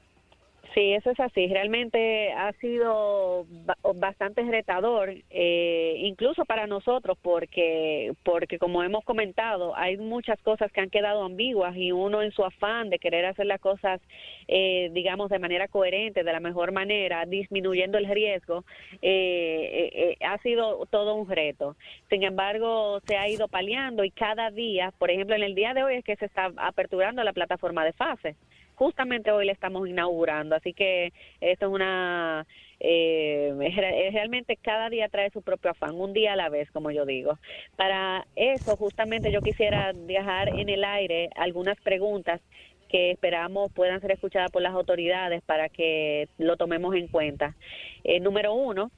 Sí, 0.77 0.93
eso 0.93 1.11
es 1.11 1.19
así. 1.21 1.47
Realmente 1.47 2.31
ha 2.33 2.53
sido 2.61 3.47
bastante 3.95 4.43
retador, 4.43 5.15
eh, 5.31 5.95
incluso 6.01 6.45
para 6.45 6.67
nosotros, 6.67 7.17
porque, 7.23 8.13
porque 8.23 8.59
como 8.59 8.83
hemos 8.83 9.03
comentado, 9.03 9.75
hay 9.75 9.97
muchas 9.97 10.39
cosas 10.43 10.71
que 10.71 10.83
han 10.83 10.91
quedado 10.91 11.25
ambiguas 11.25 11.75
y 11.79 11.93
uno 11.93 12.21
en 12.21 12.31
su 12.31 12.45
afán 12.45 12.91
de 12.91 12.99
querer 12.99 13.25
hacer 13.25 13.47
las 13.47 13.59
cosas, 13.59 14.03
eh, 14.49 14.91
digamos, 14.93 15.31
de 15.31 15.39
manera 15.39 15.67
coherente, 15.67 16.23
de 16.23 16.33
la 16.33 16.41
mejor 16.41 16.73
manera, 16.73 17.25
disminuyendo 17.25 17.97
el 17.97 18.07
riesgo, 18.07 18.67
eh, 19.01 20.19
ha 20.21 20.37
sido 20.43 20.85
todo 20.91 21.15
un 21.15 21.27
reto. 21.27 21.75
Sin 22.11 22.23
embargo, 22.23 23.01
se 23.07 23.17
ha 23.17 23.31
ido 23.31 23.49
paliando 23.49 24.05
y 24.05 24.11
cada 24.11 24.51
día, 24.51 24.93
por 24.99 25.11
ejemplo, 25.11 25.37
en 25.37 25.43
el 25.43 25.55
día 25.55 25.73
de 25.73 25.85
hoy 25.85 25.95
es 25.95 26.05
que 26.05 26.17
se 26.17 26.27
está 26.27 26.53
aperturando 26.59 27.25
la 27.25 27.33
plataforma 27.33 27.83
de 27.83 27.95
fase 27.95 28.37
justamente 28.77 29.31
hoy 29.33 29.47
le 29.47 29.53
estamos 29.53 29.89
inaugurando, 29.89 30.55
así 30.55 30.73
que 30.73 31.13
esto 31.41 31.67
es 31.67 31.73
una 31.73 32.47
eh, 32.79 33.53
realmente 34.13 34.57
cada 34.57 34.91
día 34.91 35.09
trae 35.09 35.31
su 35.31 35.43
propio 35.43 35.71
afán, 35.71 35.95
un 35.95 36.13
día 36.13 36.35
a 36.35 36.37
la 36.37 36.49
vez, 36.49 36.71
como 36.71 36.91
yo 36.91 37.07
digo. 37.07 37.39
Para 37.77 38.27
eso, 38.37 38.77
justamente 38.77 39.33
yo 39.33 39.43
quisiera 39.43 39.93
dejar 39.93 40.49
en 40.51 40.69
el 40.69 40.85
aire 40.85 41.31
algunas 41.37 41.81
preguntas 41.81 42.41
que 42.89 43.11
esperamos 43.11 43.73
puedan 43.73 44.01
ser 44.01 44.13
escuchadas 44.13 44.51
por 44.53 44.63
las 44.63 44.73
autoridades 44.73 45.43
para 45.43 45.69
que 45.69 46.29
lo 46.39 46.57
tomemos 46.57 46.95
en 46.95 47.09
cuenta. 47.09 47.57
Eh, 48.05 48.21
número 48.21 48.55
uno, 48.55 48.93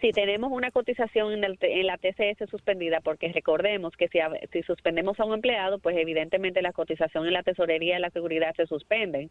si 0.00 0.12
tenemos 0.12 0.52
una 0.52 0.70
cotización 0.70 1.32
en, 1.32 1.56
en, 1.60 1.86
la 1.86 1.98
TCS 1.98 2.48
suspendida, 2.50 3.00
porque 3.00 3.32
recordemos 3.32 3.96
que 3.96 4.08
si, 4.08 4.18
si, 4.52 4.62
suspendemos 4.62 5.18
a 5.20 5.24
un 5.24 5.34
empleado, 5.34 5.78
pues 5.78 5.96
evidentemente 5.96 6.62
la 6.62 6.72
cotización 6.72 7.26
en 7.26 7.32
la 7.32 7.42
tesorería 7.42 7.98
y 7.98 8.00
la 8.00 8.10
seguridad 8.10 8.54
se 8.56 8.66
suspenden. 8.66 9.30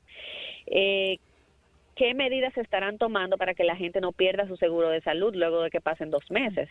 Eh, 0.67 1.19
¿Qué 1.95 2.13
medidas 2.13 2.53
se 2.53 2.62
estarán 2.62 2.98
tomando 2.98 3.38
para 3.38 3.53
que 3.53 3.63
la 3.63 3.77
gente 3.77 4.01
no 4.01 4.12
pierda 4.12 4.48
su 4.48 4.57
seguro 4.57 4.89
de 4.89 5.01
salud 5.01 5.34
luego 5.34 5.62
de 5.62 5.69
que 5.69 5.79
pasen 5.79 6.10
dos 6.10 6.29
meses? 6.29 6.69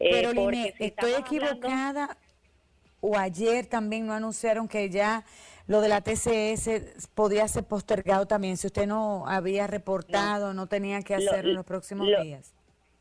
Eh, 0.00 0.08
Pero, 0.12 0.32
Line, 0.32 0.74
¿estoy 0.78 1.12
equivocada? 1.12 2.16
¿O 3.00 3.18
ayer 3.18 3.66
también 3.66 4.06
no 4.06 4.14
anunciaron 4.14 4.66
que 4.66 4.88
ya 4.88 5.24
lo 5.66 5.82
de 5.82 5.88
la 5.88 6.00
TCS 6.00 7.06
podía 7.14 7.46
ser 7.48 7.64
postergado 7.64 8.26
también? 8.26 8.56
Si 8.56 8.66
usted 8.66 8.86
no 8.86 9.26
había 9.26 9.66
reportado, 9.66 10.54
no, 10.54 10.66
tenía 10.66 11.02
que 11.02 11.14
hacerlo 11.14 11.50
en 11.50 11.56
los 11.56 11.66
próximos 11.66 12.06
días. 12.22 12.55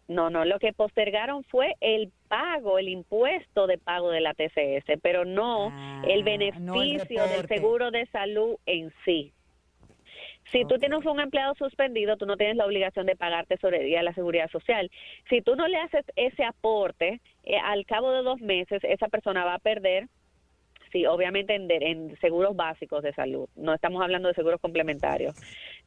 No, 0.07 0.29
no, 0.29 0.45
lo 0.45 0.59
que 0.59 0.71
postergaron 0.71 1.43
fue 1.45 1.75
el 1.81 2.11
pago, 2.27 2.77
el 2.77 2.89
impuesto 2.89 3.65
de 3.65 3.79
pago 3.79 4.11
de 4.11 4.21
la 4.21 4.35
TCS, 4.35 4.99
pero 5.01 5.25
no 5.25 5.69
ah, 5.71 6.03
el 6.07 6.23
beneficio 6.23 7.27
del 7.27 7.47
seguro 7.47 7.89
de 7.89 8.05
salud 8.07 8.57
en 8.67 8.93
sí. 9.03 9.33
Si 10.51 10.63
tú 10.65 10.77
tienes 10.77 11.03
un 11.05 11.19
empleado 11.19 11.55
suspendido, 11.55 12.17
tú 12.17 12.27
no 12.27 12.37
tienes 12.37 12.55
la 12.55 12.67
obligación 12.67 13.07
de 13.07 13.15
pagar 13.15 13.47
tesorería 13.47 14.01
a 14.01 14.03
la 14.03 14.13
seguridad 14.13 14.49
social. 14.51 14.91
Si 15.27 15.41
tú 15.41 15.55
no 15.55 15.67
le 15.67 15.77
haces 15.77 16.05
ese 16.15 16.43
aporte, 16.43 17.19
eh, 17.43 17.57
al 17.57 17.85
cabo 17.85 18.11
de 18.11 18.21
dos 18.21 18.39
meses, 18.41 18.83
esa 18.83 19.07
persona 19.07 19.43
va 19.43 19.55
a 19.55 19.59
perder 19.59 20.07
sí, 20.95 21.05
obviamente 21.05 21.53
en, 21.55 22.15
seguros 22.21 22.55
básicos 22.55 23.03
de 23.03 23.11
salud. 23.11 23.49
No 23.57 23.73
estamos 23.73 24.01
hablando 24.01 24.29
de 24.29 24.33
seguros 24.33 24.61
complementarios 24.61 25.35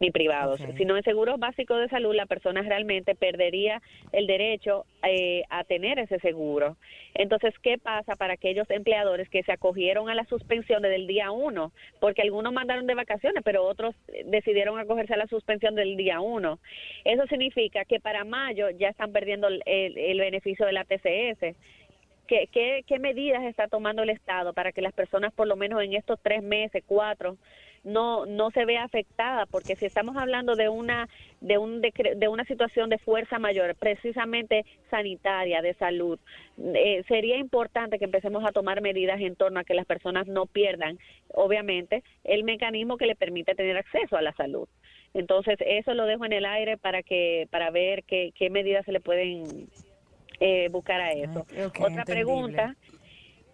ni 0.00 0.10
privados, 0.10 0.60
sino 0.76 0.98
en 0.98 1.02
seguros 1.02 1.40
básicos 1.40 1.80
de 1.80 1.88
salud 1.88 2.14
la 2.14 2.26
persona 2.26 2.60
realmente 2.60 3.14
perdería 3.14 3.80
el 4.12 4.26
derecho 4.26 4.84
eh, 5.02 5.44
a 5.48 5.64
tener 5.64 5.98
ese 5.98 6.18
seguro. 6.18 6.76
Entonces, 7.14 7.54
¿qué 7.62 7.78
pasa 7.78 8.16
para 8.16 8.34
aquellos 8.34 8.68
empleadores 8.70 9.30
que 9.30 9.42
se 9.44 9.52
acogieron 9.52 10.10
a 10.10 10.14
la 10.14 10.26
suspensión 10.26 10.82
desde 10.82 10.96
el 10.96 11.06
día 11.06 11.30
uno? 11.30 11.72
Porque 12.00 12.20
algunos 12.20 12.52
mandaron 12.52 12.86
de 12.86 12.94
vacaciones, 12.94 13.42
pero 13.42 13.64
otros 13.64 13.94
decidieron 14.26 14.78
acogerse 14.78 15.14
a 15.14 15.16
la 15.16 15.26
suspensión 15.26 15.74
del 15.74 15.96
día 15.96 16.20
uno. 16.20 16.58
Eso 17.04 17.26
significa 17.28 17.86
que 17.86 17.98
para 17.98 18.24
mayo 18.24 18.68
ya 18.70 18.90
están 18.90 19.12
perdiendo 19.12 19.48
el, 19.48 19.62
el 19.64 20.20
beneficio 20.20 20.66
de 20.66 20.72
la 20.72 20.84
TCS 20.84 21.56
¿Qué, 22.28 22.84
qué, 22.86 22.98
medidas 22.98 23.42
está 23.44 23.68
tomando 23.68 24.02
el 24.02 24.10
Estado 24.10 24.52
para 24.52 24.72
que 24.72 24.82
las 24.82 24.92
personas, 24.92 25.32
por 25.32 25.48
lo 25.48 25.56
menos 25.56 25.82
en 25.82 25.94
estos 25.94 26.20
tres 26.22 26.42
meses, 26.42 26.84
cuatro, 26.86 27.38
no 27.84 28.26
no 28.26 28.50
se 28.50 28.66
vea 28.66 28.84
afectada? 28.84 29.46
Porque 29.46 29.76
si 29.76 29.86
estamos 29.86 30.14
hablando 30.14 30.54
de 30.54 30.68
una 30.68 31.08
de 31.40 31.56
un 31.56 31.80
de 31.80 32.28
una 32.28 32.44
situación 32.44 32.90
de 32.90 32.98
fuerza 32.98 33.38
mayor, 33.38 33.74
precisamente 33.76 34.66
sanitaria, 34.90 35.62
de 35.62 35.72
salud, 35.74 36.18
eh, 36.74 37.02
sería 37.08 37.38
importante 37.38 37.98
que 37.98 38.04
empecemos 38.04 38.44
a 38.44 38.52
tomar 38.52 38.82
medidas 38.82 39.22
en 39.22 39.34
torno 39.34 39.60
a 39.60 39.64
que 39.64 39.72
las 39.72 39.86
personas 39.86 40.26
no 40.26 40.44
pierdan, 40.44 40.98
obviamente, 41.32 42.02
el 42.24 42.44
mecanismo 42.44 42.98
que 42.98 43.06
le 43.06 43.16
permite 43.16 43.54
tener 43.54 43.78
acceso 43.78 44.18
a 44.18 44.22
la 44.22 44.34
salud. 44.34 44.68
Entonces, 45.14 45.56
eso 45.60 45.94
lo 45.94 46.04
dejo 46.04 46.26
en 46.26 46.34
el 46.34 46.44
aire 46.44 46.76
para 46.76 47.02
que 47.02 47.48
para 47.50 47.70
ver 47.70 48.04
qué, 48.04 48.32
qué 48.34 48.50
medidas 48.50 48.84
se 48.84 48.92
le 48.92 49.00
pueden 49.00 49.70
eh, 50.40 50.68
buscar 50.70 51.00
a 51.00 51.12
eso. 51.12 51.46
Otra 51.80 52.04
pregunta 52.04 52.76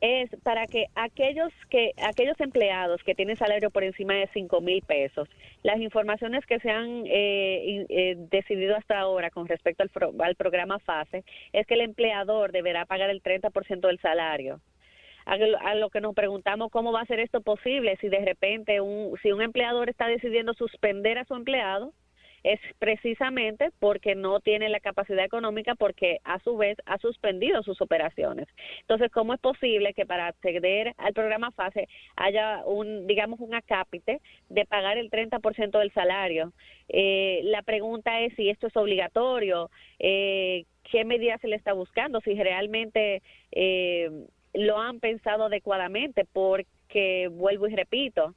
es 0.00 0.28
para 0.42 0.66
que 0.66 0.86
aquellos 0.94 1.50
que 1.70 1.92
aquellos 1.96 2.38
empleados 2.38 3.02
que 3.04 3.14
tienen 3.14 3.38
salario 3.38 3.70
por 3.70 3.84
encima 3.84 4.12
de 4.12 4.28
cinco 4.34 4.60
mil 4.60 4.82
pesos, 4.82 5.28
las 5.62 5.80
informaciones 5.80 6.44
que 6.44 6.60
se 6.60 6.70
han 6.70 7.06
eh, 7.06 7.86
eh, 7.88 8.14
decidido 8.30 8.76
hasta 8.76 8.98
ahora 8.98 9.30
con 9.30 9.48
respecto 9.48 9.82
al, 9.82 9.90
al, 10.20 10.34
programa 10.36 10.78
FASE 10.78 11.24
es 11.54 11.66
que 11.66 11.74
el 11.74 11.80
empleador 11.80 12.52
deberá 12.52 12.84
pagar 12.84 13.08
el 13.08 13.22
30% 13.22 13.86
del 13.86 13.98
salario. 14.00 14.60
A, 15.24 15.36
a, 15.70 15.74
lo 15.74 15.88
que 15.88 16.02
nos 16.02 16.14
preguntamos 16.14 16.70
cómo 16.70 16.92
va 16.92 17.00
a 17.00 17.06
ser 17.06 17.18
esto 17.18 17.40
posible 17.40 17.96
si 17.98 18.10
de 18.10 18.18
repente 18.18 18.82
un, 18.82 19.16
si 19.22 19.32
un 19.32 19.40
empleador 19.40 19.88
está 19.88 20.06
decidiendo 20.06 20.52
suspender 20.52 21.16
a 21.16 21.24
su 21.24 21.34
empleado 21.34 21.94
es 22.44 22.60
precisamente 22.78 23.70
porque 23.80 24.14
no 24.14 24.38
tiene 24.40 24.68
la 24.68 24.78
capacidad 24.78 25.24
económica 25.24 25.74
porque 25.74 26.18
a 26.24 26.38
su 26.40 26.56
vez 26.58 26.76
ha 26.84 26.98
suspendido 26.98 27.62
sus 27.62 27.80
operaciones. 27.80 28.46
Entonces, 28.82 29.10
¿cómo 29.10 29.32
es 29.32 29.40
posible 29.40 29.94
que 29.94 30.04
para 30.04 30.26
acceder 30.26 30.92
al 30.98 31.14
programa 31.14 31.50
FASE 31.52 31.88
haya 32.16 32.62
un, 32.66 33.06
digamos, 33.06 33.40
un 33.40 33.54
acápite 33.54 34.20
de 34.50 34.66
pagar 34.66 34.98
el 34.98 35.10
30% 35.10 35.78
del 35.78 35.92
salario? 35.92 36.52
Eh, 36.90 37.40
la 37.44 37.62
pregunta 37.62 38.20
es 38.20 38.34
si 38.34 38.50
esto 38.50 38.66
es 38.66 38.76
obligatorio, 38.76 39.70
eh, 39.98 40.66
qué 40.90 41.04
medidas 41.04 41.40
se 41.40 41.48
le 41.48 41.56
está 41.56 41.72
buscando, 41.72 42.20
si 42.20 42.34
realmente 42.34 43.22
eh, 43.52 44.10
lo 44.52 44.78
han 44.78 45.00
pensado 45.00 45.44
adecuadamente, 45.44 46.26
porque 46.30 47.28
vuelvo 47.32 47.68
y 47.68 47.74
repito, 47.74 48.34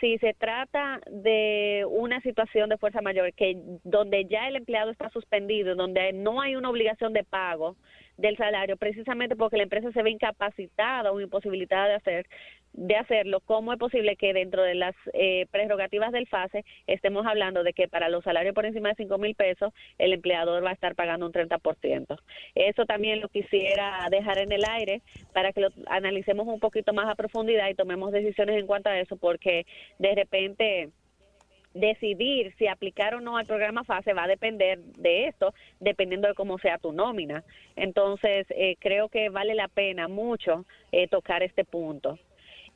si 0.00 0.18
se 0.18 0.34
trata 0.34 1.00
de 1.10 1.84
una 1.88 2.20
situación 2.22 2.70
de 2.70 2.78
fuerza 2.78 3.02
mayor 3.02 3.32
que 3.34 3.56
donde 3.84 4.26
ya 4.26 4.48
el 4.48 4.56
empleado 4.56 4.90
está 4.90 5.10
suspendido, 5.10 5.74
donde 5.74 6.12
no 6.12 6.40
hay 6.40 6.56
una 6.56 6.70
obligación 6.70 7.12
de 7.12 7.24
pago 7.24 7.76
del 8.16 8.36
salario, 8.36 8.76
precisamente 8.76 9.36
porque 9.36 9.56
la 9.56 9.62
empresa 9.64 9.92
se 9.92 10.02
ve 10.02 10.10
incapacitada 10.10 11.12
o 11.12 11.20
imposibilitada 11.20 11.88
de 11.88 11.94
hacer 11.94 12.26
de 12.72 12.96
hacerlo, 12.96 13.40
¿cómo 13.40 13.72
es 13.72 13.78
posible 13.78 14.16
que 14.16 14.32
dentro 14.32 14.62
de 14.62 14.74
las 14.74 14.94
eh, 15.12 15.46
prerrogativas 15.50 16.12
del 16.12 16.28
FASE 16.28 16.64
estemos 16.86 17.26
hablando 17.26 17.62
de 17.62 17.72
que 17.72 17.88
para 17.88 18.08
los 18.08 18.24
salarios 18.24 18.54
por 18.54 18.64
encima 18.64 18.90
de 18.90 18.94
cinco 18.94 19.18
mil 19.18 19.34
pesos 19.34 19.72
el 19.98 20.12
empleador 20.12 20.64
va 20.64 20.70
a 20.70 20.74
estar 20.74 20.94
pagando 20.94 21.26
un 21.26 21.32
30%? 21.32 22.18
Eso 22.54 22.86
también 22.86 23.20
lo 23.20 23.28
quisiera 23.28 24.06
dejar 24.10 24.38
en 24.38 24.52
el 24.52 24.64
aire 24.68 25.02
para 25.32 25.52
que 25.52 25.60
lo 25.60 25.68
analicemos 25.86 26.46
un 26.46 26.60
poquito 26.60 26.92
más 26.92 27.08
a 27.08 27.14
profundidad 27.14 27.68
y 27.68 27.74
tomemos 27.74 28.12
decisiones 28.12 28.58
en 28.58 28.66
cuanto 28.66 28.88
a 28.88 28.98
eso, 28.98 29.16
porque 29.16 29.66
de 29.98 30.14
repente 30.14 30.90
decidir 31.74 32.52
si 32.58 32.66
aplicar 32.66 33.14
o 33.14 33.20
no 33.20 33.36
al 33.36 33.46
programa 33.46 33.84
FASE 33.84 34.12
va 34.12 34.24
a 34.24 34.28
depender 34.28 34.78
de 34.80 35.26
esto, 35.28 35.54
dependiendo 35.78 36.28
de 36.28 36.34
cómo 36.34 36.58
sea 36.58 36.78
tu 36.78 36.92
nómina. 36.92 37.44
Entonces, 37.76 38.46
eh, 38.50 38.76
creo 38.80 39.08
que 39.08 39.28
vale 39.28 39.54
la 39.54 39.68
pena 39.68 40.08
mucho 40.08 40.64
eh, 40.92 41.08
tocar 41.08 41.42
este 41.42 41.64
punto. 41.64 42.18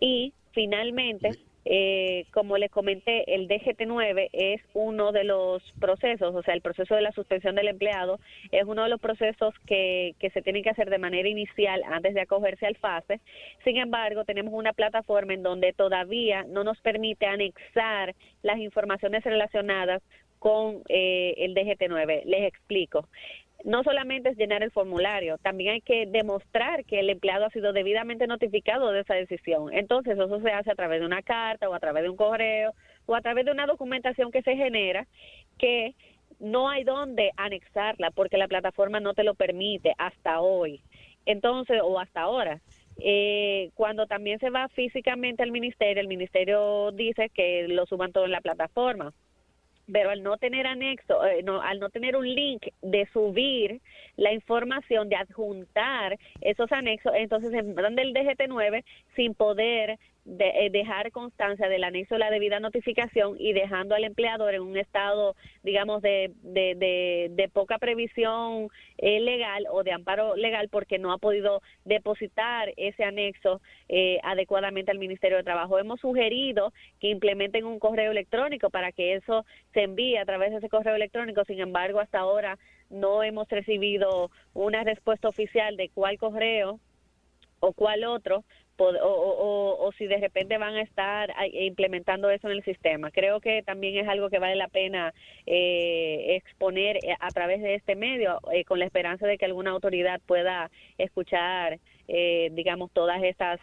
Y 0.00 0.32
finalmente, 0.52 1.30
eh, 1.66 2.26
como 2.32 2.58
les 2.58 2.70
comenté, 2.70 3.34
el 3.34 3.48
DGT9 3.48 4.28
es 4.32 4.60
uno 4.74 5.12
de 5.12 5.24
los 5.24 5.62
procesos, 5.80 6.34
o 6.34 6.42
sea, 6.42 6.54
el 6.54 6.60
proceso 6.60 6.94
de 6.94 7.00
la 7.00 7.12
suspensión 7.12 7.54
del 7.54 7.68
empleado 7.68 8.20
es 8.52 8.64
uno 8.64 8.82
de 8.82 8.90
los 8.90 9.00
procesos 9.00 9.54
que, 9.66 10.14
que 10.18 10.30
se 10.30 10.42
tienen 10.42 10.62
que 10.62 10.70
hacer 10.70 10.90
de 10.90 10.98
manera 10.98 11.28
inicial 11.28 11.82
antes 11.84 12.14
de 12.14 12.20
acogerse 12.20 12.66
al 12.66 12.76
FASE. 12.76 13.20
Sin 13.64 13.78
embargo, 13.78 14.24
tenemos 14.24 14.52
una 14.52 14.74
plataforma 14.74 15.32
en 15.32 15.42
donde 15.42 15.72
todavía 15.72 16.44
no 16.44 16.64
nos 16.64 16.78
permite 16.80 17.26
anexar 17.26 18.14
las 18.42 18.58
informaciones 18.58 19.24
relacionadas 19.24 20.02
con 20.38 20.82
eh, 20.90 21.34
el 21.38 21.54
DGT9. 21.54 22.24
Les 22.26 22.42
explico 22.42 23.08
no 23.64 23.82
solamente 23.82 24.28
es 24.28 24.36
llenar 24.36 24.62
el 24.62 24.70
formulario, 24.70 25.38
también 25.38 25.72
hay 25.72 25.80
que 25.80 26.06
demostrar 26.06 26.84
que 26.84 27.00
el 27.00 27.08
empleado 27.08 27.46
ha 27.46 27.50
sido 27.50 27.72
debidamente 27.72 28.26
notificado 28.26 28.92
de 28.92 29.00
esa 29.00 29.14
decisión. 29.14 29.72
Entonces, 29.72 30.18
eso 30.18 30.40
se 30.40 30.50
hace 30.50 30.70
a 30.70 30.74
través 30.74 31.00
de 31.00 31.06
una 31.06 31.22
carta 31.22 31.68
o 31.68 31.74
a 31.74 31.80
través 31.80 32.02
de 32.02 32.10
un 32.10 32.16
correo 32.16 32.74
o 33.06 33.14
a 33.16 33.22
través 33.22 33.46
de 33.46 33.52
una 33.52 33.66
documentación 33.66 34.30
que 34.30 34.42
se 34.42 34.54
genera 34.54 35.06
que 35.58 35.94
no 36.38 36.68
hay 36.68 36.84
dónde 36.84 37.30
anexarla 37.38 38.10
porque 38.10 38.36
la 38.36 38.48
plataforma 38.48 39.00
no 39.00 39.14
te 39.14 39.24
lo 39.24 39.34
permite 39.34 39.94
hasta 39.96 40.40
hoy. 40.40 40.82
Entonces, 41.24 41.80
o 41.82 41.98
hasta 41.98 42.20
ahora. 42.20 42.60
Eh, 42.98 43.70
cuando 43.74 44.06
también 44.06 44.38
se 44.40 44.50
va 44.50 44.68
físicamente 44.68 45.42
al 45.42 45.50
ministerio, 45.50 46.02
el 46.02 46.06
ministerio 46.06 46.92
dice 46.92 47.30
que 47.30 47.66
lo 47.66 47.86
suban 47.86 48.12
todo 48.12 48.26
en 48.26 48.30
la 48.30 48.42
plataforma 48.42 49.12
pero 49.90 50.10
al 50.10 50.22
no 50.22 50.36
tener 50.38 50.66
anexo, 50.66 51.24
eh, 51.26 51.42
no, 51.42 51.60
al 51.60 51.78
no 51.80 51.90
tener 51.90 52.16
un 52.16 52.26
link 52.26 52.68
de 52.82 53.06
subir 53.12 53.80
la 54.16 54.32
información, 54.32 55.08
de 55.08 55.16
adjuntar 55.16 56.18
esos 56.40 56.70
anexos, 56.72 57.12
entonces 57.16 57.50
se 57.50 57.62
mandan 57.62 57.96
del 57.96 58.14
DGT9 58.14 58.84
sin 59.16 59.34
poder 59.34 59.98
de, 60.24 60.66
eh, 60.66 60.70
dejar 60.70 61.10
constancia 61.12 61.68
del 61.68 61.84
anexo 61.84 62.14
de 62.14 62.18
la 62.20 62.30
debida 62.30 62.60
notificación 62.60 63.36
y 63.38 63.52
dejando 63.52 63.94
al 63.94 64.04
empleador 64.04 64.54
en 64.54 64.62
un 64.62 64.76
estado, 64.76 65.36
digamos, 65.62 66.02
de, 66.02 66.32
de, 66.42 67.28
de, 67.30 67.48
poca 67.48 67.78
previsión 67.78 68.68
eh, 68.98 69.20
legal 69.20 69.66
o 69.70 69.82
de 69.82 69.92
amparo 69.92 70.34
legal 70.34 70.68
porque 70.70 70.98
no 70.98 71.12
ha 71.12 71.18
podido 71.18 71.60
depositar 71.84 72.72
ese 72.76 73.04
anexo 73.04 73.60
eh, 73.88 74.18
adecuadamente 74.22 74.90
al 74.90 74.98
Ministerio 74.98 75.36
de 75.36 75.44
Trabajo. 75.44 75.78
Hemos 75.78 76.00
sugerido 76.00 76.72
que 77.00 77.10
implementen 77.10 77.64
un 77.64 77.78
correo 77.78 78.10
electrónico 78.10 78.70
para 78.70 78.92
que 78.92 79.14
eso 79.14 79.44
se 79.72 79.82
envíe 79.82 80.16
a 80.16 80.24
través 80.24 80.50
de 80.50 80.58
ese 80.58 80.68
correo 80.68 80.96
electrónico, 80.96 81.44
sin 81.44 81.60
embargo, 81.60 82.00
hasta 82.00 82.18
ahora 82.18 82.58
no 82.90 83.22
hemos 83.22 83.48
recibido 83.48 84.30
una 84.54 84.84
respuesta 84.84 85.28
oficial 85.28 85.76
de 85.76 85.90
cuál 85.90 86.18
correo 86.18 86.80
o 87.60 87.72
cuál 87.72 88.04
otro 88.04 88.44
o, 88.78 89.76
o, 89.80 89.92
si 89.92 90.06
de 90.06 90.16
repente 90.18 90.58
van 90.58 90.74
a 90.74 90.82
estar 90.82 91.32
implementando 91.52 92.30
eso 92.30 92.48
en 92.48 92.54
el 92.54 92.64
sistema. 92.64 93.10
Creo 93.10 93.40
que 93.40 93.62
también 93.62 93.96
es 93.96 94.08
algo 94.08 94.30
que 94.30 94.38
vale 94.38 94.56
la 94.56 94.68
pena 94.68 95.12
eh, 95.46 96.36
exponer 96.36 96.96
eh, 96.96 97.16
a 97.20 97.30
través 97.30 97.62
de 97.62 97.74
este 97.74 97.94
medio, 97.94 98.40
eh, 98.52 98.64
con 98.64 98.78
la 98.78 98.84
esperanza 98.84 99.26
de 99.26 99.38
que 99.38 99.44
alguna 99.44 99.70
autoridad 99.70 100.20
pueda 100.26 100.70
escuchar, 100.98 101.78
digamos, 102.06 102.90
todas 102.92 103.22
estas 103.22 103.60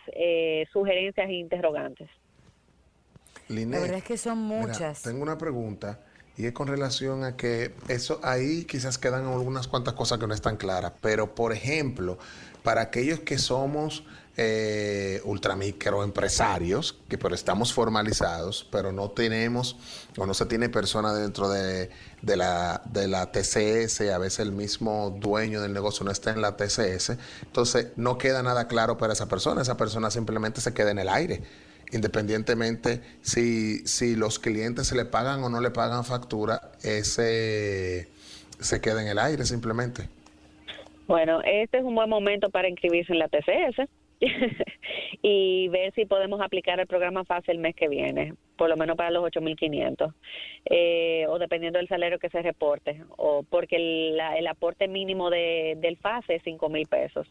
sugerencias 0.71 1.29
e 1.29 1.33
interrogantes. 1.33 2.09
la 3.49 3.79
verdad 3.79 3.97
es 3.97 4.03
que 4.03 4.17
son 4.17 4.39
muchas. 4.39 5.03
tengo 5.03 5.21
una 5.21 5.37
pregunta. 5.37 5.99
Y 6.37 6.45
es 6.45 6.53
con 6.53 6.67
relación 6.67 7.23
a 7.23 7.35
que 7.35 7.73
eso 7.89 8.19
ahí 8.23 8.63
quizás 8.63 8.97
quedan 8.97 9.27
algunas 9.27 9.67
cuantas 9.67 9.93
cosas 9.93 10.17
que 10.17 10.27
no 10.27 10.33
están 10.33 10.55
claras. 10.57 10.93
Pero, 11.01 11.35
por 11.35 11.51
ejemplo, 11.51 12.17
para 12.63 12.81
aquellos 12.81 13.19
que 13.19 13.37
somos 13.37 14.05
eh, 14.37 15.21
ultramicroempresarios, 15.25 16.97
que 17.09 17.17
pero 17.17 17.35
estamos 17.35 17.73
formalizados, 17.73 18.67
pero 18.71 18.91
no 18.91 19.11
tenemos 19.11 19.75
o 20.17 20.25
no 20.25 20.33
se 20.33 20.45
tiene 20.45 20.69
persona 20.69 21.13
dentro 21.13 21.49
de, 21.49 21.89
la, 22.23 22.81
de 22.85 23.07
la 23.07 23.31
TCS, 23.31 24.01
a 24.13 24.17
veces 24.17 24.39
el 24.39 24.53
mismo 24.53 25.17
dueño 25.19 25.61
del 25.61 25.73
negocio 25.73 26.05
no 26.05 26.11
está 26.11 26.31
en 26.31 26.41
la 26.41 26.55
TCS, 26.55 27.17
entonces 27.43 27.87
no 27.97 28.17
queda 28.17 28.41
nada 28.41 28.67
claro 28.67 28.97
para 28.97 29.13
esa 29.13 29.27
persona, 29.27 29.61
esa 29.61 29.75
persona 29.75 30.09
simplemente 30.11 30.61
se 30.61 30.73
queda 30.73 30.91
en 30.91 30.99
el 30.99 31.09
aire 31.09 31.41
independientemente 31.93 33.01
si, 33.21 33.85
si 33.85 34.15
los 34.15 34.39
clientes 34.39 34.87
se 34.87 34.95
le 34.95 35.03
pagan 35.03 35.43
o 35.43 35.49
no 35.49 35.59
le 35.59 35.71
pagan 35.71 36.05
factura, 36.05 36.71
ese 36.83 38.07
se 38.59 38.79
queda 38.79 39.01
en 39.01 39.09
el 39.09 39.19
aire 39.19 39.43
simplemente. 39.43 40.07
Bueno, 41.07 41.41
este 41.43 41.79
es 41.79 41.83
un 41.83 41.95
buen 41.95 42.09
momento 42.09 42.49
para 42.49 42.69
inscribirse 42.69 43.11
en 43.11 43.19
la 43.19 43.27
TCS 43.27 43.89
y 45.21 45.67
ver 45.69 45.93
si 45.93 46.05
podemos 46.05 46.41
aplicar 46.41 46.79
el 46.79 46.87
programa 46.87 47.25
FASE 47.25 47.51
el 47.51 47.57
mes 47.57 47.75
que 47.75 47.87
viene, 47.87 48.35
por 48.55 48.69
lo 48.69 48.77
menos 48.77 48.95
para 48.95 49.09
los 49.09 49.23
8.500, 49.23 50.13
eh, 50.69 51.25
o 51.27 51.39
dependiendo 51.39 51.79
del 51.79 51.87
salario 51.87 52.19
que 52.19 52.29
se 52.29 52.41
reporte, 52.41 53.03
o 53.17 53.43
porque 53.43 53.75
el, 53.77 54.19
el 54.37 54.47
aporte 54.47 54.87
mínimo 54.87 55.29
de, 55.29 55.75
del 55.79 55.97
FASE 55.97 56.35
es 56.35 56.43
5.000 56.43 56.87
pesos. 56.87 57.27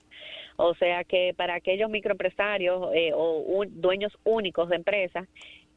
O 0.57 0.75
sea 0.75 1.05
que 1.05 1.33
para 1.37 1.55
aquellos 1.55 1.89
microempresarios 1.89 2.91
eh, 2.95 3.13
o 3.15 3.65
dueños 3.69 4.13
únicos 4.25 4.69
de 4.69 4.77
empresas 4.77 5.27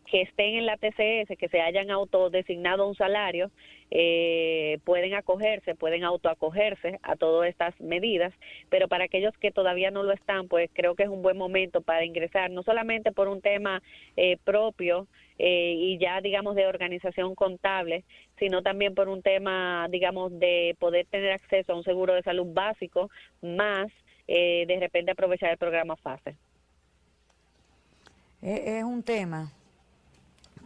que 0.05 0.21
estén 0.21 0.55
en 0.55 0.65
la 0.65 0.77
TCS, 0.77 1.37
que 1.37 1.49
se 1.49 1.61
hayan 1.61 1.89
autodesignado 1.91 2.87
un 2.87 2.95
salario, 2.95 3.51
eh, 3.91 4.79
pueden 4.85 5.13
acogerse, 5.13 5.75
pueden 5.75 6.03
autoacogerse 6.03 6.99
a 7.03 7.15
todas 7.15 7.49
estas 7.49 7.79
medidas, 7.79 8.33
pero 8.69 8.87
para 8.87 9.05
aquellos 9.05 9.37
que 9.37 9.51
todavía 9.51 9.91
no 9.91 10.03
lo 10.03 10.11
están, 10.11 10.47
pues 10.47 10.69
creo 10.73 10.95
que 10.95 11.03
es 11.03 11.09
un 11.09 11.21
buen 11.21 11.37
momento 11.37 11.81
para 11.81 12.05
ingresar, 12.05 12.51
no 12.51 12.63
solamente 12.63 13.11
por 13.11 13.27
un 13.27 13.41
tema 13.41 13.81
eh, 14.17 14.37
propio 14.43 15.07
eh, 15.39 15.75
y 15.77 15.97
ya 15.99 16.21
digamos 16.21 16.55
de 16.55 16.67
organización 16.67 17.35
contable, 17.35 18.03
sino 18.39 18.61
también 18.61 18.95
por 18.95 19.09
un 19.09 19.21
tema 19.21 19.87
digamos 19.89 20.37
de 20.39 20.75
poder 20.79 21.05
tener 21.07 21.31
acceso 21.31 21.73
a 21.73 21.75
un 21.75 21.83
seguro 21.83 22.13
de 22.13 22.23
salud 22.23 22.53
básico, 22.53 23.09
más 23.41 23.87
de 24.25 24.77
repente 24.79 25.11
aprovechar 25.11 25.51
el 25.51 25.57
programa 25.57 25.97
FASE. 25.97 26.37
Es 28.41 28.83
un 28.83 29.03
tema 29.03 29.51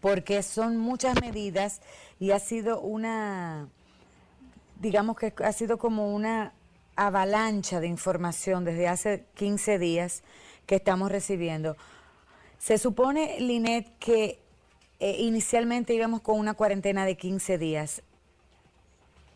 porque 0.01 0.43
son 0.43 0.77
muchas 0.77 1.19
medidas 1.21 1.81
y 2.19 2.31
ha 2.31 2.39
sido 2.39 2.81
una, 2.81 3.69
digamos 4.79 5.15
que 5.17 5.33
ha 5.43 5.51
sido 5.51 5.77
como 5.77 6.13
una 6.13 6.53
avalancha 6.95 7.79
de 7.79 7.87
información 7.87 8.65
desde 8.65 8.87
hace 8.87 9.25
15 9.35 9.79
días 9.79 10.23
que 10.65 10.75
estamos 10.75 11.11
recibiendo. 11.11 11.77
Se 12.57 12.77
supone, 12.77 13.39
Linet, 13.39 13.97
que 13.99 14.39
eh, 14.99 15.17
inicialmente 15.19 15.93
íbamos 15.93 16.21
con 16.21 16.39
una 16.39 16.55
cuarentena 16.55 17.05
de 17.05 17.15
15 17.15 17.57
días. 17.57 18.01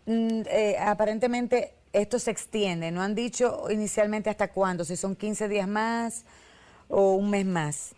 Mm, 0.07 0.41
eh, 0.47 0.77
aparentemente 0.79 1.75
esto 1.93 2.19
se 2.19 2.31
extiende, 2.31 2.91
no 2.91 3.01
han 3.01 3.15
dicho 3.15 3.67
inicialmente 3.69 4.29
hasta 4.29 4.51
cuándo, 4.51 4.83
si 4.85 4.95
son 4.95 5.15
15 5.15 5.47
días 5.47 5.67
más 5.67 6.25
o 6.87 7.13
un 7.13 7.29
mes 7.29 7.45
más. 7.45 7.95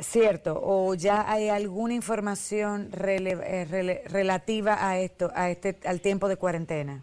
Cierto, 0.00 0.58
o 0.62 0.94
ya 0.94 1.30
hay 1.30 1.50
alguna 1.50 1.92
información 1.92 2.90
eh, 2.94 4.00
relativa 4.06 4.88
a 4.88 4.98
esto, 4.98 5.30
a 5.34 5.50
este, 5.50 5.76
al 5.84 6.00
tiempo 6.00 6.26
de 6.28 6.36
cuarentena. 6.36 7.02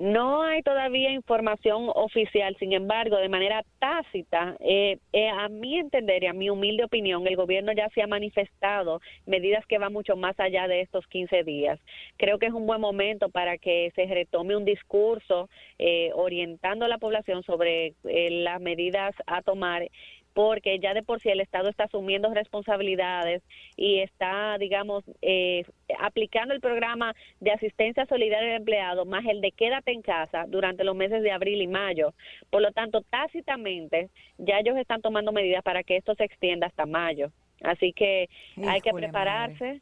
No 0.00 0.42
hay 0.42 0.62
todavía 0.62 1.12
información 1.12 1.88
oficial, 1.94 2.56
sin 2.58 2.72
embargo, 2.72 3.18
de 3.18 3.28
manera 3.28 3.62
tácita, 3.78 4.56
eh, 4.58 4.98
eh, 5.12 5.28
a 5.28 5.48
mi 5.48 5.78
entender 5.78 6.24
y 6.24 6.26
a 6.26 6.32
mi 6.32 6.50
humilde 6.50 6.82
opinión, 6.82 7.24
el 7.28 7.36
gobierno 7.36 7.70
ya 7.72 7.88
se 7.90 8.02
ha 8.02 8.08
manifestado 8.08 9.00
medidas 9.26 9.64
que 9.66 9.78
van 9.78 9.92
mucho 9.92 10.16
más 10.16 10.34
allá 10.40 10.66
de 10.66 10.80
estos 10.80 11.06
15 11.06 11.44
días. 11.44 11.78
Creo 12.16 12.40
que 12.40 12.46
es 12.46 12.52
un 12.52 12.66
buen 12.66 12.80
momento 12.80 13.28
para 13.28 13.58
que 13.58 13.92
se 13.94 14.06
retome 14.06 14.56
un 14.56 14.64
discurso 14.64 15.48
orientando 16.14 16.84
a 16.84 16.88
la 16.88 16.98
población 16.98 17.44
sobre 17.44 17.94
las 18.02 18.60
medidas 18.60 19.14
a 19.26 19.42
tomar 19.42 19.88
porque 20.34 20.78
ya 20.78 20.94
de 20.94 21.02
por 21.02 21.20
sí 21.20 21.28
el 21.28 21.40
Estado 21.40 21.68
está 21.68 21.84
asumiendo 21.84 22.32
responsabilidades 22.32 23.42
y 23.76 24.00
está, 24.00 24.56
digamos, 24.58 25.04
eh, 25.20 25.64
aplicando 25.98 26.54
el 26.54 26.60
programa 26.60 27.14
de 27.40 27.52
asistencia 27.52 28.06
solidaria 28.06 28.50
al 28.50 28.60
empleado 28.60 29.04
más 29.04 29.24
el 29.26 29.40
de 29.40 29.52
quédate 29.52 29.92
en 29.92 30.02
casa 30.02 30.44
durante 30.48 30.84
los 30.84 30.96
meses 30.96 31.22
de 31.22 31.32
abril 31.32 31.60
y 31.62 31.66
mayo. 31.66 32.14
Por 32.50 32.62
lo 32.62 32.72
tanto, 32.72 33.02
tácitamente 33.02 34.08
ya 34.38 34.58
ellos 34.58 34.76
están 34.76 35.02
tomando 35.02 35.32
medidas 35.32 35.62
para 35.62 35.82
que 35.82 35.96
esto 35.96 36.14
se 36.14 36.24
extienda 36.24 36.66
hasta 36.66 36.86
mayo. 36.86 37.30
Así 37.62 37.92
que 37.92 38.28
hay 38.66 38.80
que 38.80 38.92
prepararse 38.92 39.80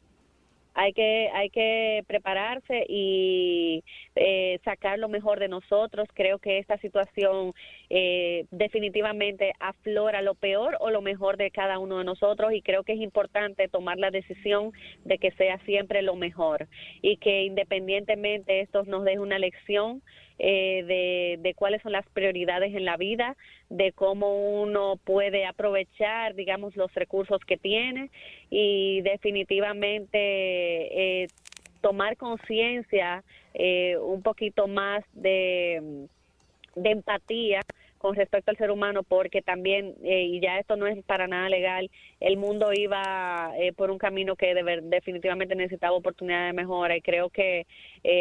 hay 0.74 0.92
que 0.92 1.28
hay 1.32 1.50
que 1.50 2.04
prepararse 2.06 2.84
y 2.88 3.82
eh, 4.14 4.58
sacar 4.64 4.98
lo 4.98 5.08
mejor 5.08 5.40
de 5.40 5.48
nosotros. 5.48 6.08
Creo 6.14 6.38
que 6.38 6.58
esta 6.58 6.78
situación 6.78 7.52
eh, 7.88 8.46
definitivamente 8.50 9.52
aflora 9.60 10.22
lo 10.22 10.34
peor 10.34 10.76
o 10.80 10.90
lo 10.90 11.02
mejor 11.02 11.36
de 11.36 11.50
cada 11.50 11.78
uno 11.78 11.98
de 11.98 12.04
nosotros 12.04 12.52
y 12.52 12.62
creo 12.62 12.84
que 12.84 12.92
es 12.92 13.00
importante 13.00 13.68
tomar 13.68 13.98
la 13.98 14.10
decisión 14.10 14.72
de 15.04 15.18
que 15.18 15.30
sea 15.32 15.58
siempre 15.64 16.02
lo 16.02 16.14
mejor 16.14 16.68
y 17.02 17.16
que 17.16 17.42
independientemente 17.44 18.60
esto 18.60 18.84
nos 18.84 19.04
deje 19.04 19.18
una 19.18 19.38
lección 19.38 20.02
eh, 20.42 20.84
de, 20.86 21.42
de, 21.42 21.54
cuáles 21.54 21.82
son 21.82 21.92
las 21.92 22.08
prioridades 22.14 22.74
en 22.74 22.86
la 22.86 22.96
vida, 22.96 23.36
de 23.70 23.92
cómo 23.92 24.60
uno 24.60 24.98
puede 25.04 25.46
aprovechar, 25.46 26.34
digamos, 26.34 26.76
los 26.76 26.92
recursos 26.92 27.40
que 27.46 27.56
tiene 27.56 28.10
y 28.50 29.00
definitivamente 29.02 31.22
eh, 31.22 31.28
tomar 31.80 32.16
conciencia 32.16 33.22
eh, 33.54 33.96
un 33.96 34.22
poquito 34.22 34.66
más 34.66 35.04
de, 35.12 36.08
de 36.74 36.90
empatía 36.90 37.60
con 37.98 38.16
respecto 38.16 38.50
al 38.50 38.56
ser 38.56 38.70
humano 38.70 39.02
porque 39.02 39.40
también 39.40 39.94
y 40.02 40.40
ya 40.40 40.58
esto 40.58 40.76
no 40.76 40.86
es 40.86 41.02
para 41.04 41.26
nada 41.26 41.50
legal 41.50 41.90
el 42.18 42.38
mundo 42.38 42.72
iba 42.72 43.52
por 43.76 43.90
un 43.90 43.98
camino 43.98 44.36
que 44.36 44.54
definitivamente 44.84 45.54
necesitaba 45.54 45.94
oportunidades 45.94 46.54
de 46.54 46.62
mejora 46.62 46.96
y 46.96 47.02
creo 47.02 47.28
que 47.28 47.66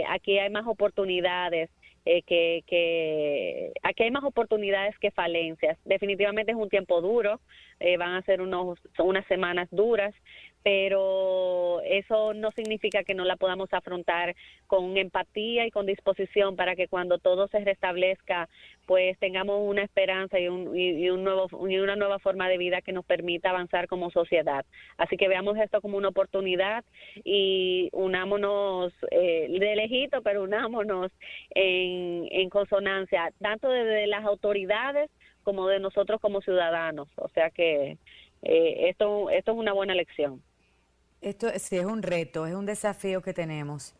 aquí 0.09 0.38
hay 0.38 0.49
más 0.49 0.67
oportunidades 0.67 1.69
eh, 2.05 2.21
que, 2.23 3.73
aquí 3.83 4.03
hay 4.03 4.12
más 4.12 4.23
oportunidades 4.23 4.97
que 4.99 5.12
falencias. 5.12 5.77
Definitivamente 5.85 6.51
es 6.51 6.57
un 6.57 6.69
tiempo 6.69 7.01
duro, 7.01 7.39
eh, 7.79 7.97
van 7.97 8.15
a 8.15 8.21
ser 8.23 8.41
unos, 8.41 8.79
unas 8.97 9.25
semanas 9.27 9.67
duras, 9.71 10.13
pero 10.63 11.82
eso 11.82 12.34
no 12.34 12.52
significa 12.52 13.04
que 13.04 13.13
no 13.13 13.24
la 13.24 13.38
podamos 13.38 13.74
afrontar 13.74 14.36
con 14.67 14.98
empatía 14.98 15.65
y 15.65 15.72
con 15.72 15.86
disposición 15.86 16.56
para 16.56 16.76
que 16.76 16.88
cuando 16.88 17.17
todo 17.17 17.48
se 17.48 17.60
restablezca, 17.60 18.50
pues 18.86 19.17
tengamos 19.19 19.60
una 19.62 19.84
esperanza 19.84 20.39
y, 20.39 20.48
un, 20.48 20.78
y, 20.78 21.10
un 21.10 21.24
nuevo, 21.24 21.48
y 21.67 21.78
una 21.78 21.95
nueva 21.95 22.19
forma 22.19 22.50
de 22.50 22.58
vida 22.58 22.82
que 22.82 22.91
nos 22.91 23.06
permita 23.06 23.52
avanzar 23.52 23.88
como 23.88 24.12
sociedad. 24.12 24.65
Así 24.98 25.15
que 25.15 25.28
veamos 25.28 25.58
esto 25.58 25.82
como 25.82 25.98
una 25.98 26.10
oportunidad 26.10 26.84
y 27.24 27.89
unámonos 27.93 28.93
eh, 29.12 29.48
de 29.50 29.76
lejito, 29.76 30.22
pero 30.22 30.43
unámonos 30.43 31.12
en, 31.52 32.28
en 32.32 32.50
consonancia, 32.50 33.32
tanto 33.39 33.69
desde 33.69 34.08
las 34.08 34.26
autoridades 34.26 35.10
como 35.43 35.67
de 35.67 35.80
nosotros 35.80 36.19
como 36.19 36.41
ciudadanos. 36.41 37.08
O 37.15 37.30
sea 37.30 37.50
que 37.50 37.98
eh, 38.41 38.89
esto, 38.89 39.30
esto 39.30 39.52
es 39.52 39.58
una 39.58 39.74
buena 39.74 39.95
lección. 39.95 40.41
Esto 41.21 41.47
sí 41.58 41.77
es 41.77 41.86
un 41.86 42.01
reto, 42.01 42.47
es 42.47 42.55
un 42.55 42.65
desafío 42.65 43.21
que 43.21 43.34
tenemos. 43.34 43.93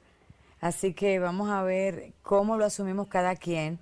Así 0.62 0.93
que 0.93 1.19
vamos 1.19 1.49
a 1.49 1.63
ver 1.63 2.13
cómo 2.21 2.55
lo 2.55 2.63
asumimos 2.63 3.08
cada 3.08 3.36
quien. 3.36 3.79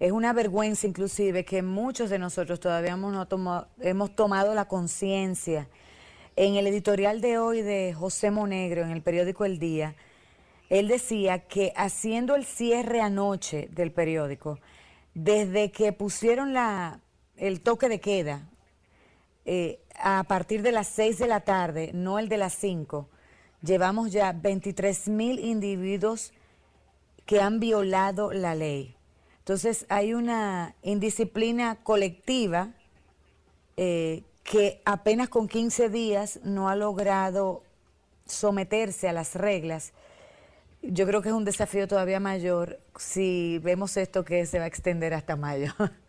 Es 0.00 0.12
una 0.12 0.32
vergüenza 0.32 0.86
inclusive 0.86 1.44
que 1.44 1.62
muchos 1.62 2.08
de 2.08 2.18
nosotros 2.18 2.60
todavía 2.60 2.92
hemos, 2.92 3.12
no 3.12 3.66
hemos 3.80 4.16
tomado 4.16 4.54
la 4.54 4.66
conciencia. 4.66 5.68
En 6.34 6.54
el 6.54 6.66
editorial 6.66 7.20
de 7.20 7.38
hoy 7.38 7.60
de 7.62 7.92
José 7.92 8.30
Monegro, 8.30 8.82
en 8.82 8.90
el 8.90 9.02
periódico 9.02 9.44
El 9.44 9.58
Día, 9.58 9.94
él 10.70 10.88
decía 10.88 11.40
que 11.40 11.72
haciendo 11.76 12.36
el 12.36 12.44
cierre 12.44 13.00
anoche 13.00 13.68
del 13.72 13.90
periódico, 13.90 14.60
desde 15.14 15.72
que 15.72 15.92
pusieron 15.92 16.54
la, 16.54 17.00
el 17.36 17.60
toque 17.60 17.88
de 17.88 18.00
queda, 18.00 18.48
eh, 19.50 19.80
a 19.94 20.24
partir 20.24 20.60
de 20.60 20.72
las 20.72 20.88
6 20.88 21.20
de 21.20 21.26
la 21.26 21.40
tarde, 21.40 21.90
no 21.94 22.18
el 22.18 22.28
de 22.28 22.36
las 22.36 22.52
5, 22.52 23.08
llevamos 23.62 24.12
ya 24.12 24.32
23 24.32 25.08
mil 25.08 25.38
individuos 25.38 26.34
que 27.24 27.40
han 27.40 27.58
violado 27.58 28.30
la 28.30 28.54
ley. 28.54 28.94
Entonces 29.38 29.86
hay 29.88 30.12
una 30.12 30.74
indisciplina 30.82 31.76
colectiva 31.82 32.74
eh, 33.78 34.22
que 34.42 34.82
apenas 34.84 35.30
con 35.30 35.48
15 35.48 35.88
días 35.88 36.40
no 36.44 36.68
ha 36.68 36.76
logrado 36.76 37.62
someterse 38.26 39.08
a 39.08 39.14
las 39.14 39.34
reglas. 39.34 39.94
Yo 40.82 41.06
creo 41.06 41.22
que 41.22 41.30
es 41.30 41.34
un 41.34 41.46
desafío 41.46 41.88
todavía 41.88 42.20
mayor 42.20 42.80
si 42.98 43.58
vemos 43.60 43.96
esto 43.96 44.26
que 44.26 44.44
se 44.44 44.58
va 44.58 44.64
a 44.64 44.68
extender 44.68 45.14
hasta 45.14 45.36
mayo. 45.36 45.72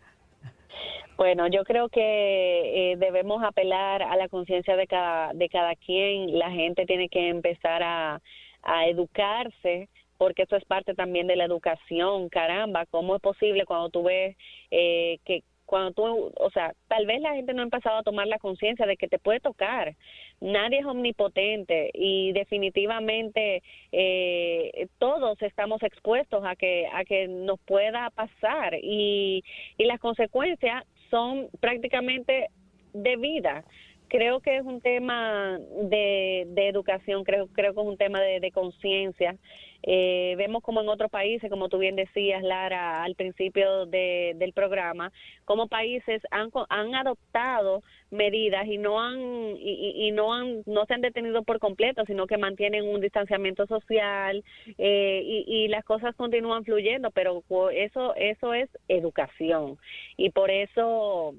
Bueno, 1.20 1.48
yo 1.48 1.64
creo 1.64 1.90
que 1.90 2.92
eh, 2.92 2.96
debemos 2.96 3.42
apelar 3.44 4.02
a 4.02 4.16
la 4.16 4.30
conciencia 4.30 4.74
de 4.74 4.86
cada, 4.86 5.34
de 5.34 5.50
cada 5.50 5.76
quien. 5.76 6.38
La 6.38 6.50
gente 6.50 6.86
tiene 6.86 7.10
que 7.10 7.28
empezar 7.28 7.82
a, 7.82 8.22
a 8.62 8.86
educarse 8.86 9.90
porque 10.16 10.44
eso 10.44 10.56
es 10.56 10.64
parte 10.64 10.94
también 10.94 11.26
de 11.26 11.36
la 11.36 11.44
educación. 11.44 12.30
Caramba, 12.30 12.86
¿cómo 12.86 13.16
es 13.16 13.20
posible 13.20 13.66
cuando 13.66 13.90
tú 13.90 14.04
ves 14.04 14.34
eh, 14.70 15.18
que 15.26 15.42
cuando 15.66 15.92
tú, 15.92 16.32
o 16.36 16.50
sea, 16.52 16.72
tal 16.88 17.04
vez 17.06 17.20
la 17.20 17.34
gente 17.34 17.52
no 17.52 17.60
ha 17.60 17.64
empezado 17.64 17.98
a 17.98 18.02
tomar 18.02 18.26
la 18.26 18.38
conciencia 18.38 18.86
de 18.86 18.96
que 18.96 19.06
te 19.06 19.18
puede 19.18 19.40
tocar. 19.40 19.94
Nadie 20.40 20.78
es 20.78 20.86
omnipotente 20.86 21.90
y 21.92 22.32
definitivamente 22.32 23.62
eh, 23.92 24.88
todos 24.98 25.40
estamos 25.42 25.82
expuestos 25.82 26.42
a 26.46 26.56
que 26.56 26.88
a 26.92 27.04
que 27.04 27.28
nos 27.28 27.60
pueda 27.60 28.08
pasar 28.10 28.74
y, 28.82 29.44
y 29.76 29.84
las 29.84 30.00
consecuencias 30.00 30.84
son 31.10 31.48
prácticamente 31.60 32.50
de 32.92 33.16
vida. 33.16 33.64
Creo 34.10 34.40
que 34.40 34.56
es 34.56 34.64
un 34.64 34.80
tema 34.80 35.58
de, 35.84 36.44
de 36.48 36.68
educación, 36.68 37.22
creo, 37.22 37.46
creo 37.46 37.74
que 37.74 37.80
es 37.80 37.86
un 37.86 37.96
tema 37.96 38.20
de, 38.20 38.40
de 38.40 38.50
conciencia. 38.50 39.36
Eh, 39.82 40.34
vemos 40.36 40.62
como 40.62 40.80
en 40.80 40.88
otros 40.88 41.10
países, 41.10 41.48
como 41.48 41.68
tú 41.68 41.78
bien 41.78 41.96
decías, 41.96 42.42
Lara, 42.42 43.02
al 43.02 43.14
principio 43.14 43.86
de, 43.86 44.34
del 44.36 44.52
programa, 44.52 45.12
como 45.44 45.68
países 45.68 46.20
han, 46.30 46.50
han 46.68 46.94
adoptado 46.94 47.82
medidas 48.10 48.66
y 48.66 48.78
no 48.78 49.00
han 49.00 49.20
y, 49.56 50.08
y, 50.08 50.10
no 50.10 50.34
han 50.34 50.62
no 50.66 50.84
se 50.86 50.94
han 50.94 51.00
detenido 51.00 51.44
por 51.44 51.60
completo, 51.60 52.04
sino 52.04 52.26
que 52.26 52.36
mantienen 52.36 52.84
un 52.84 53.00
distanciamiento 53.00 53.66
social 53.66 54.44
eh, 54.76 55.22
y, 55.24 55.44
y 55.46 55.68
las 55.68 55.84
cosas 55.84 56.14
continúan 56.16 56.64
fluyendo, 56.64 57.10
pero 57.12 57.42
eso 57.72 58.14
eso 58.16 58.54
es 58.54 58.68
educación 58.88 59.78
y 60.16 60.30
por 60.30 60.50
eso 60.50 61.34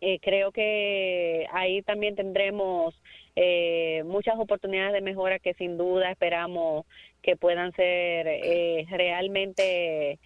eh, 0.00 0.18
creo 0.20 0.52
que 0.52 1.46
ahí 1.52 1.82
también 1.82 2.14
tendremos 2.14 2.94
eh, 3.36 4.02
muchas 4.04 4.38
oportunidades 4.38 4.92
de 4.92 5.00
mejora 5.00 5.38
que 5.38 5.54
sin 5.54 5.76
duda 5.76 6.10
esperamos 6.10 6.86
que 7.22 7.36
puedan 7.36 7.72
ser 7.72 8.26
eh, 8.28 8.86
realmente 8.90 10.18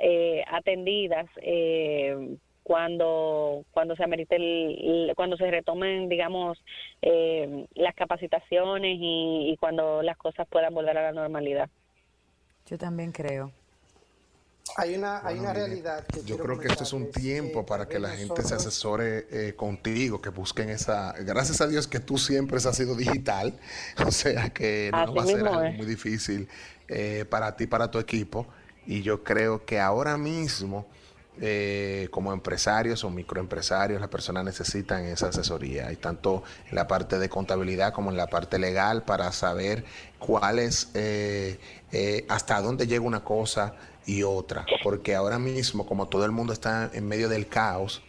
eh, 0.00 0.44
atendidas 0.48 1.26
eh, 1.36 2.36
cuando 2.62 3.64
cuando 3.72 3.96
se 3.96 4.04
amerite 4.04 4.36
el, 4.36 5.12
cuando 5.16 5.36
se 5.36 5.50
retomen 5.50 6.08
digamos 6.08 6.62
eh, 7.02 7.66
las 7.74 7.94
capacitaciones 7.94 8.98
y, 9.00 9.50
y 9.52 9.56
cuando 9.56 10.02
las 10.02 10.16
cosas 10.16 10.46
puedan 10.48 10.72
volver 10.74 10.96
a 10.96 11.02
la 11.02 11.12
normalidad. 11.12 11.68
Yo 12.66 12.78
también 12.78 13.12
creo 13.12 13.52
hay 14.76 14.94
una, 14.94 15.26
hay 15.26 15.38
una 15.38 15.52
realidad 15.52 16.06
que 16.06 16.22
yo 16.24 16.38
creo 16.38 16.58
que 16.58 16.68
esto 16.68 16.84
es 16.84 16.92
un 16.92 17.10
tiempo 17.10 17.66
para 17.66 17.86
que 17.88 17.98
la 17.98 18.10
gente 18.10 18.42
se 18.42 18.54
asesore 18.54 19.26
eh, 19.30 19.54
contigo, 19.54 20.20
que 20.20 20.30
busquen 20.30 20.70
esa. 20.70 21.12
Gracias 21.20 21.60
a 21.60 21.66
Dios 21.66 21.86
que 21.86 22.00
tú 22.00 22.16
siempre 22.18 22.56
has 22.56 22.76
sido 22.76 22.94
digital, 22.94 23.58
o 24.06 24.10
sea 24.10 24.50
que 24.50 24.90
no 24.92 24.98
Así 24.98 25.14
va 25.14 25.22
a 25.22 25.26
ser 25.26 25.46
algo 25.46 25.62
es. 25.62 25.76
muy 25.76 25.86
difícil 25.86 26.48
eh, 26.88 27.24
para 27.28 27.56
ti, 27.56 27.66
para 27.66 27.90
tu 27.90 27.98
equipo. 27.98 28.46
Y 28.86 29.02
yo 29.02 29.22
creo 29.22 29.64
que 29.64 29.78
ahora 29.78 30.16
mismo, 30.16 30.86
eh, 31.40 32.08
como 32.10 32.32
empresarios 32.32 33.04
o 33.04 33.10
microempresarios, 33.10 34.00
las 34.00 34.10
personas 34.10 34.44
necesitan 34.44 35.06
esa 35.06 35.28
asesoría, 35.28 35.90
y 35.90 35.96
tanto 35.96 36.42
en 36.68 36.76
la 36.76 36.86
parte 36.86 37.18
de 37.18 37.28
contabilidad 37.28 37.92
como 37.94 38.10
en 38.10 38.18
la 38.18 38.26
parte 38.26 38.58
legal, 38.58 39.02
para 39.04 39.32
saber 39.32 39.84
cuál 40.18 40.58
es, 40.58 40.90
eh, 40.94 41.58
eh, 41.90 42.26
hasta 42.28 42.60
dónde 42.60 42.86
llega 42.86 43.02
una 43.02 43.24
cosa 43.24 43.74
y 44.04 44.22
otra, 44.24 44.66
porque 44.82 45.14
ahora 45.14 45.38
mismo, 45.38 45.86
como 45.86 46.06
todo 46.06 46.26
el 46.26 46.32
mundo 46.32 46.52
está 46.52 46.90
en 46.92 47.08
medio 47.08 47.28
del 47.30 47.48
caos, 47.48 48.02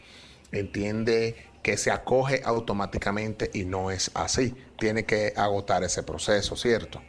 entiende 0.51 1.35
que 1.61 1.77
se 1.77 1.91
acoge 1.91 2.41
automáticamente 2.43 3.49
y 3.53 3.63
no 3.63 3.89
es 3.89 4.11
así. 4.15 4.53
Tiene 4.77 5.05
que 5.05 5.31
agotar 5.37 5.81
ese 5.83 6.03
proceso, 6.03 6.57
¿cierto? 6.57 7.01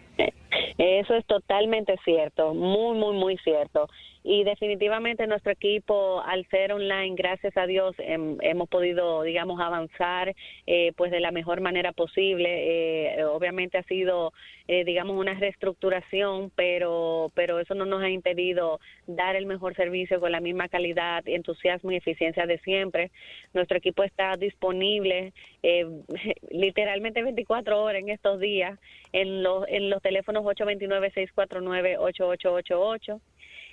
Eso 0.79 1.15
es 1.15 1.27
totalmente 1.27 1.97
cierto, 2.05 2.55
muy, 2.55 2.97
muy, 2.97 3.17
muy 3.17 3.37
cierto 3.39 3.89
y 4.27 4.43
definitivamente 4.43 5.27
nuestro 5.27 5.53
equipo 5.53 6.23
al 6.23 6.47
ser 6.49 6.73
online 6.73 7.15
gracias 7.15 7.55
a 7.59 7.67
Dios 7.67 7.95
hem, 7.99 8.39
hemos 8.41 8.71
podido 8.71 9.23
digamos 9.23 9.61
avanzar 9.61 10.35
eh, 10.67 10.93
pues 10.97 11.11
de 11.11 11.21
la 11.21 11.31
mejor 11.31 11.61
manera 11.61 11.93
posible. 11.93 13.19
Eh, 13.19 13.25
obviamente 13.27 13.77
ha 13.77 13.83
sido 13.83 14.33
eh, 14.67 14.85
digamos 14.85 15.19
una 15.19 15.35
reestructuración 15.35 16.51
pero 16.57 17.33
pero 17.35 17.61
eso 17.61 17.75
no 17.75 17.85
nos 17.85 18.03
ha 18.03 18.09
impedido 18.09 18.81
dar 19.07 19.37
el 19.37 19.45
mejor 19.45 19.77
servicio 19.77 20.19
con 20.21 20.33
la 20.33 20.41
misma 20.41 20.69
calidad 20.69 21.23
entusiasmo 21.29 21.93
y 21.93 21.97
eficiencia 21.97 22.47
de 22.47 22.59
siempre. 22.61 23.11
Nuestro 23.53 23.77
equipo 23.77 24.05
está 24.05 24.39
disponible 24.39 25.35
eh, 25.63 25.87
literalmente 26.51 27.23
24 27.23 27.83
horas 27.83 28.01
en 28.01 28.09
estos 28.09 28.41
días 28.41 28.79
en 29.13 29.43
los 29.43 29.69
en 29.69 29.91
los 29.91 30.01
teléfonos 30.01 30.47
829 30.47 31.11
649 31.11 31.99
8888 31.99 33.21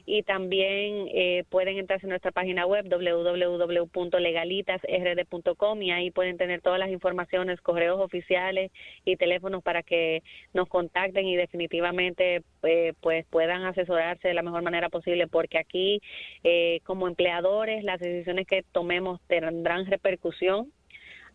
y 0.05 0.23
también 0.23 1.07
eh, 1.13 1.43
pueden 1.49 1.77
entrar 1.77 1.99
en 2.03 2.09
nuestra 2.09 2.31
página 2.31 2.65
web 2.65 2.87
www.legalitasrd.com 2.89 5.81
y 5.81 5.91
ahí 5.91 6.11
pueden 6.11 6.37
tener 6.37 6.61
todas 6.61 6.79
las 6.79 6.89
informaciones, 6.89 7.61
correos 7.61 7.99
oficiales 7.99 8.71
y 9.05 9.15
teléfonos 9.17 9.63
para 9.63 9.83
que 9.83 10.23
nos 10.53 10.67
contacten 10.67 11.27
y 11.27 11.35
definitivamente 11.35 12.43
eh, 12.63 12.93
pues 13.01 13.25
puedan 13.29 13.63
asesorarse 13.63 14.27
de 14.27 14.33
la 14.33 14.43
mejor 14.43 14.63
manera 14.63 14.89
posible 14.89 15.27
porque 15.27 15.57
aquí 15.57 16.01
eh, 16.43 16.81
como 16.83 17.07
empleadores 17.07 17.83
las 17.83 17.99
decisiones 17.99 18.47
que 18.47 18.63
tomemos 18.71 19.19
tendrán 19.27 19.85
repercusión 19.85 20.71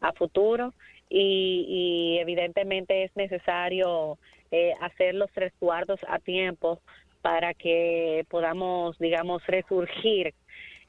a 0.00 0.12
futuro 0.12 0.74
y, 1.08 1.64
y 1.68 2.18
evidentemente 2.18 3.04
es 3.04 3.16
necesario 3.16 4.18
eh, 4.52 4.74
hacer 4.80 5.14
los 5.14 5.34
resguardos 5.34 5.98
a 6.08 6.20
tiempo 6.20 6.80
para 7.26 7.54
que 7.54 8.24
podamos, 8.30 8.96
digamos, 9.00 9.44
resurgir 9.48 10.32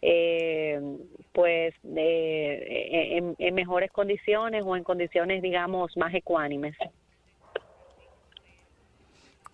eh, 0.04 0.80
pues 1.34 1.74
en, 1.84 3.36
en, 3.40 3.56
mejores 3.56 3.92
condiciones 3.92 4.62
o 4.64 4.76
en 4.76 4.84
condiciones, 4.84 5.42
digamos, 5.42 5.98
más 5.98 6.14
ecuánimes. 6.14 6.76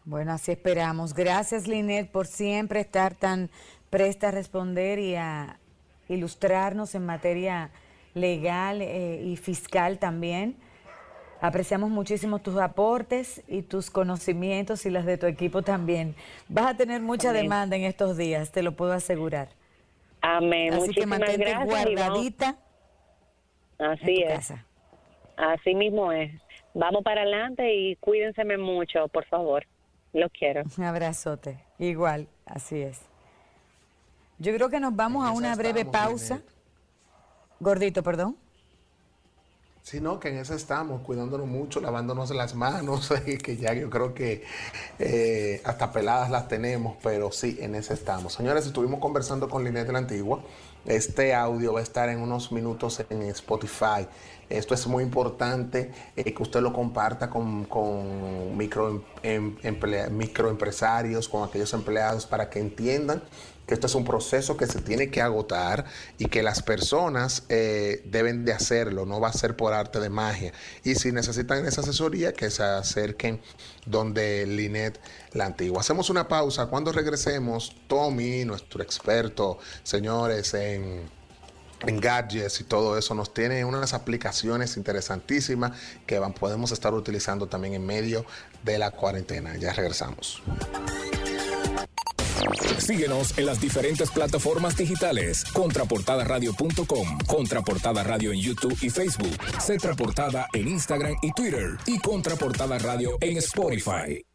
Bueno, 0.03 0.33
así 0.33 0.51
esperamos. 0.51 1.13
Gracias, 1.13 1.69
Linet, 1.69 2.11
por 2.11 2.27
siempre 2.27 2.81
estar 2.81 3.15
tan 3.15 3.49
presta 3.89 4.27
a 4.27 4.31
responder 4.31 4.99
y 4.99 5.15
a 5.15 5.61
ilustrarnos 6.09 6.95
en 6.95 7.05
materia 7.05 7.71
legal 8.13 8.81
eh, 8.81 9.21
y 9.23 9.37
fiscal 9.37 9.99
también. 9.99 10.57
Apreciamos 11.43 11.89
muchísimo 11.89 12.39
tus 12.39 12.55
aportes 12.57 13.43
y 13.49 13.63
tus 13.63 13.89
conocimientos 13.89 14.85
y 14.85 14.89
las 14.89 15.05
de 15.05 15.17
tu 15.17 15.25
equipo 15.25 15.61
también. 15.61 16.15
Vas 16.47 16.67
a 16.67 16.77
tener 16.77 17.01
mucha 17.01 17.31
Amén. 17.31 17.43
demanda 17.43 17.75
en 17.75 17.83
estos 17.83 18.15
días, 18.15 18.53
te 18.53 18.63
lo 18.63 18.77
puedo 18.77 18.93
asegurar. 18.93 19.49
Amén. 20.21 20.69
Así 20.73 20.79
que 20.83 21.05
Muchísimas 21.05 21.19
mantente 21.19 21.49
gracias. 21.49 21.65
guardadita 21.65 22.55
en 23.77 23.85
Así 23.87 24.05
tu 24.15 24.21
es. 24.21 24.27
casa. 24.29 24.65
Así 25.35 25.75
mismo 25.75 26.13
es. 26.13 26.31
Vamos 26.73 27.03
para 27.03 27.23
adelante 27.23 27.75
y 27.75 27.97
cuídense 27.97 28.45
mucho, 28.57 29.09
por 29.09 29.25
favor. 29.25 29.65
Los 30.13 30.31
quiero. 30.31 30.63
Un 30.77 30.85
abrazote. 30.85 31.59
Igual, 31.77 32.29
así 32.45 32.79
es. 32.81 33.01
Yo 34.39 34.55
creo 34.55 34.69
que 34.69 34.79
nos 34.79 34.95
vamos 34.95 35.27
a 35.27 35.31
una 35.31 35.53
breve 35.57 35.83
pausa. 35.83 36.41
Gordito, 37.59 38.01
perdón. 38.01 38.37
Sino 39.83 40.17
que 40.17 40.29
en 40.29 40.37
eso 40.37 40.53
estamos, 40.53 41.01
cuidándonos 41.01 41.45
mucho, 41.45 41.81
lavándonos 41.81 42.29
las 42.31 42.55
manos, 42.55 43.13
que 43.43 43.57
ya 43.57 43.73
yo 43.73 43.89
creo 43.89 44.13
que 44.13 44.45
eh, 44.97 45.61
hasta 45.65 45.91
peladas 45.91 46.29
las 46.31 46.47
tenemos, 46.47 46.95
pero 47.03 47.33
sí, 47.33 47.57
en 47.59 47.75
eso 47.75 47.93
estamos. 47.93 48.31
Señores, 48.31 48.65
estuvimos 48.65 49.01
conversando 49.01 49.49
con 49.49 49.65
Linet 49.65 49.85
de 49.85 49.91
la 49.91 49.99
Antigua. 49.99 50.41
Este 50.85 51.33
audio 51.33 51.73
va 51.73 51.81
a 51.81 51.83
estar 51.83 52.07
en 52.07 52.21
unos 52.21 52.53
minutos 52.53 53.03
en 53.09 53.23
Spotify. 53.23 54.07
Esto 54.49 54.73
es 54.73 54.85
muy 54.87 55.03
importante 55.03 55.91
eh, 56.15 56.33
que 56.33 56.43
usted 56.43 56.61
lo 56.61 56.73
comparta 56.73 57.29
con, 57.29 57.65
con 57.65 58.55
micro, 58.57 59.03
em- 59.23 59.55
emplea- 59.63 60.09
microempresarios, 60.09 61.29
con 61.29 61.47
aquellos 61.47 61.73
empleados, 61.73 62.25
para 62.25 62.49
que 62.49 62.59
entiendan 62.59 63.23
que 63.65 63.73
esto 63.75 63.87
es 63.87 63.95
un 63.95 64.03
proceso 64.03 64.57
que 64.57 64.67
se 64.67 64.81
tiene 64.81 65.09
que 65.09 65.21
agotar 65.21 65.85
y 66.17 66.25
que 66.25 66.43
las 66.43 66.61
personas 66.61 67.43
eh, 67.47 68.01
deben 68.05 68.43
de 68.43 68.51
hacerlo, 68.51 69.05
no 69.05 69.21
va 69.21 69.29
a 69.29 69.33
ser 69.33 69.55
por 69.55 69.73
arte 69.73 70.01
de 70.01 70.09
magia. 70.09 70.51
Y 70.83 70.95
si 70.95 71.13
necesitan 71.13 71.65
esa 71.65 71.79
asesoría, 71.79 72.33
que 72.33 72.49
se 72.49 72.61
acerquen 72.61 73.39
donde 73.85 74.45
Linet 74.45 74.99
la 75.31 75.45
antigua. 75.45 75.79
Hacemos 75.79 76.09
una 76.09 76.27
pausa. 76.27 76.65
Cuando 76.65 76.91
regresemos, 76.91 77.73
Tommy, 77.87 78.43
nuestro 78.43 78.83
experto, 78.83 79.59
señores, 79.83 80.53
en 80.53 81.09
en 81.85 81.99
gadgets 81.99 82.61
y 82.61 82.63
todo 82.63 82.97
eso, 82.97 83.13
nos 83.15 83.33
tiene 83.33 83.63
unas 83.65 83.93
aplicaciones 83.93 84.77
interesantísimas 84.77 85.71
que 86.05 86.19
podemos 86.39 86.71
estar 86.71 86.93
utilizando 86.93 87.47
también 87.47 87.73
en 87.73 87.85
medio 87.85 88.25
de 88.63 88.77
la 88.77 88.91
cuarentena. 88.91 89.55
Ya 89.57 89.73
regresamos. 89.73 90.41
Síguenos 92.77 93.37
en 93.37 93.45
las 93.45 93.61
diferentes 93.61 94.11
plataformas 94.11 94.75
digitales. 94.75 95.45
Contraportadaradio.com, 95.45 97.17
Contraportada 97.27 98.03
Radio 98.03 98.33
en 98.33 98.39
YouTube 98.39 98.77
y 98.81 98.89
Facebook, 98.89 99.37
Cetra 99.61 99.95
Portada 99.95 100.47
en 100.53 100.67
Instagram 100.67 101.15
y 101.21 101.31
Twitter 101.31 101.77
y 101.85 101.99
Contraportada 101.99 102.77
Radio 102.79 103.17
en 103.21 103.37
Spotify. 103.37 104.25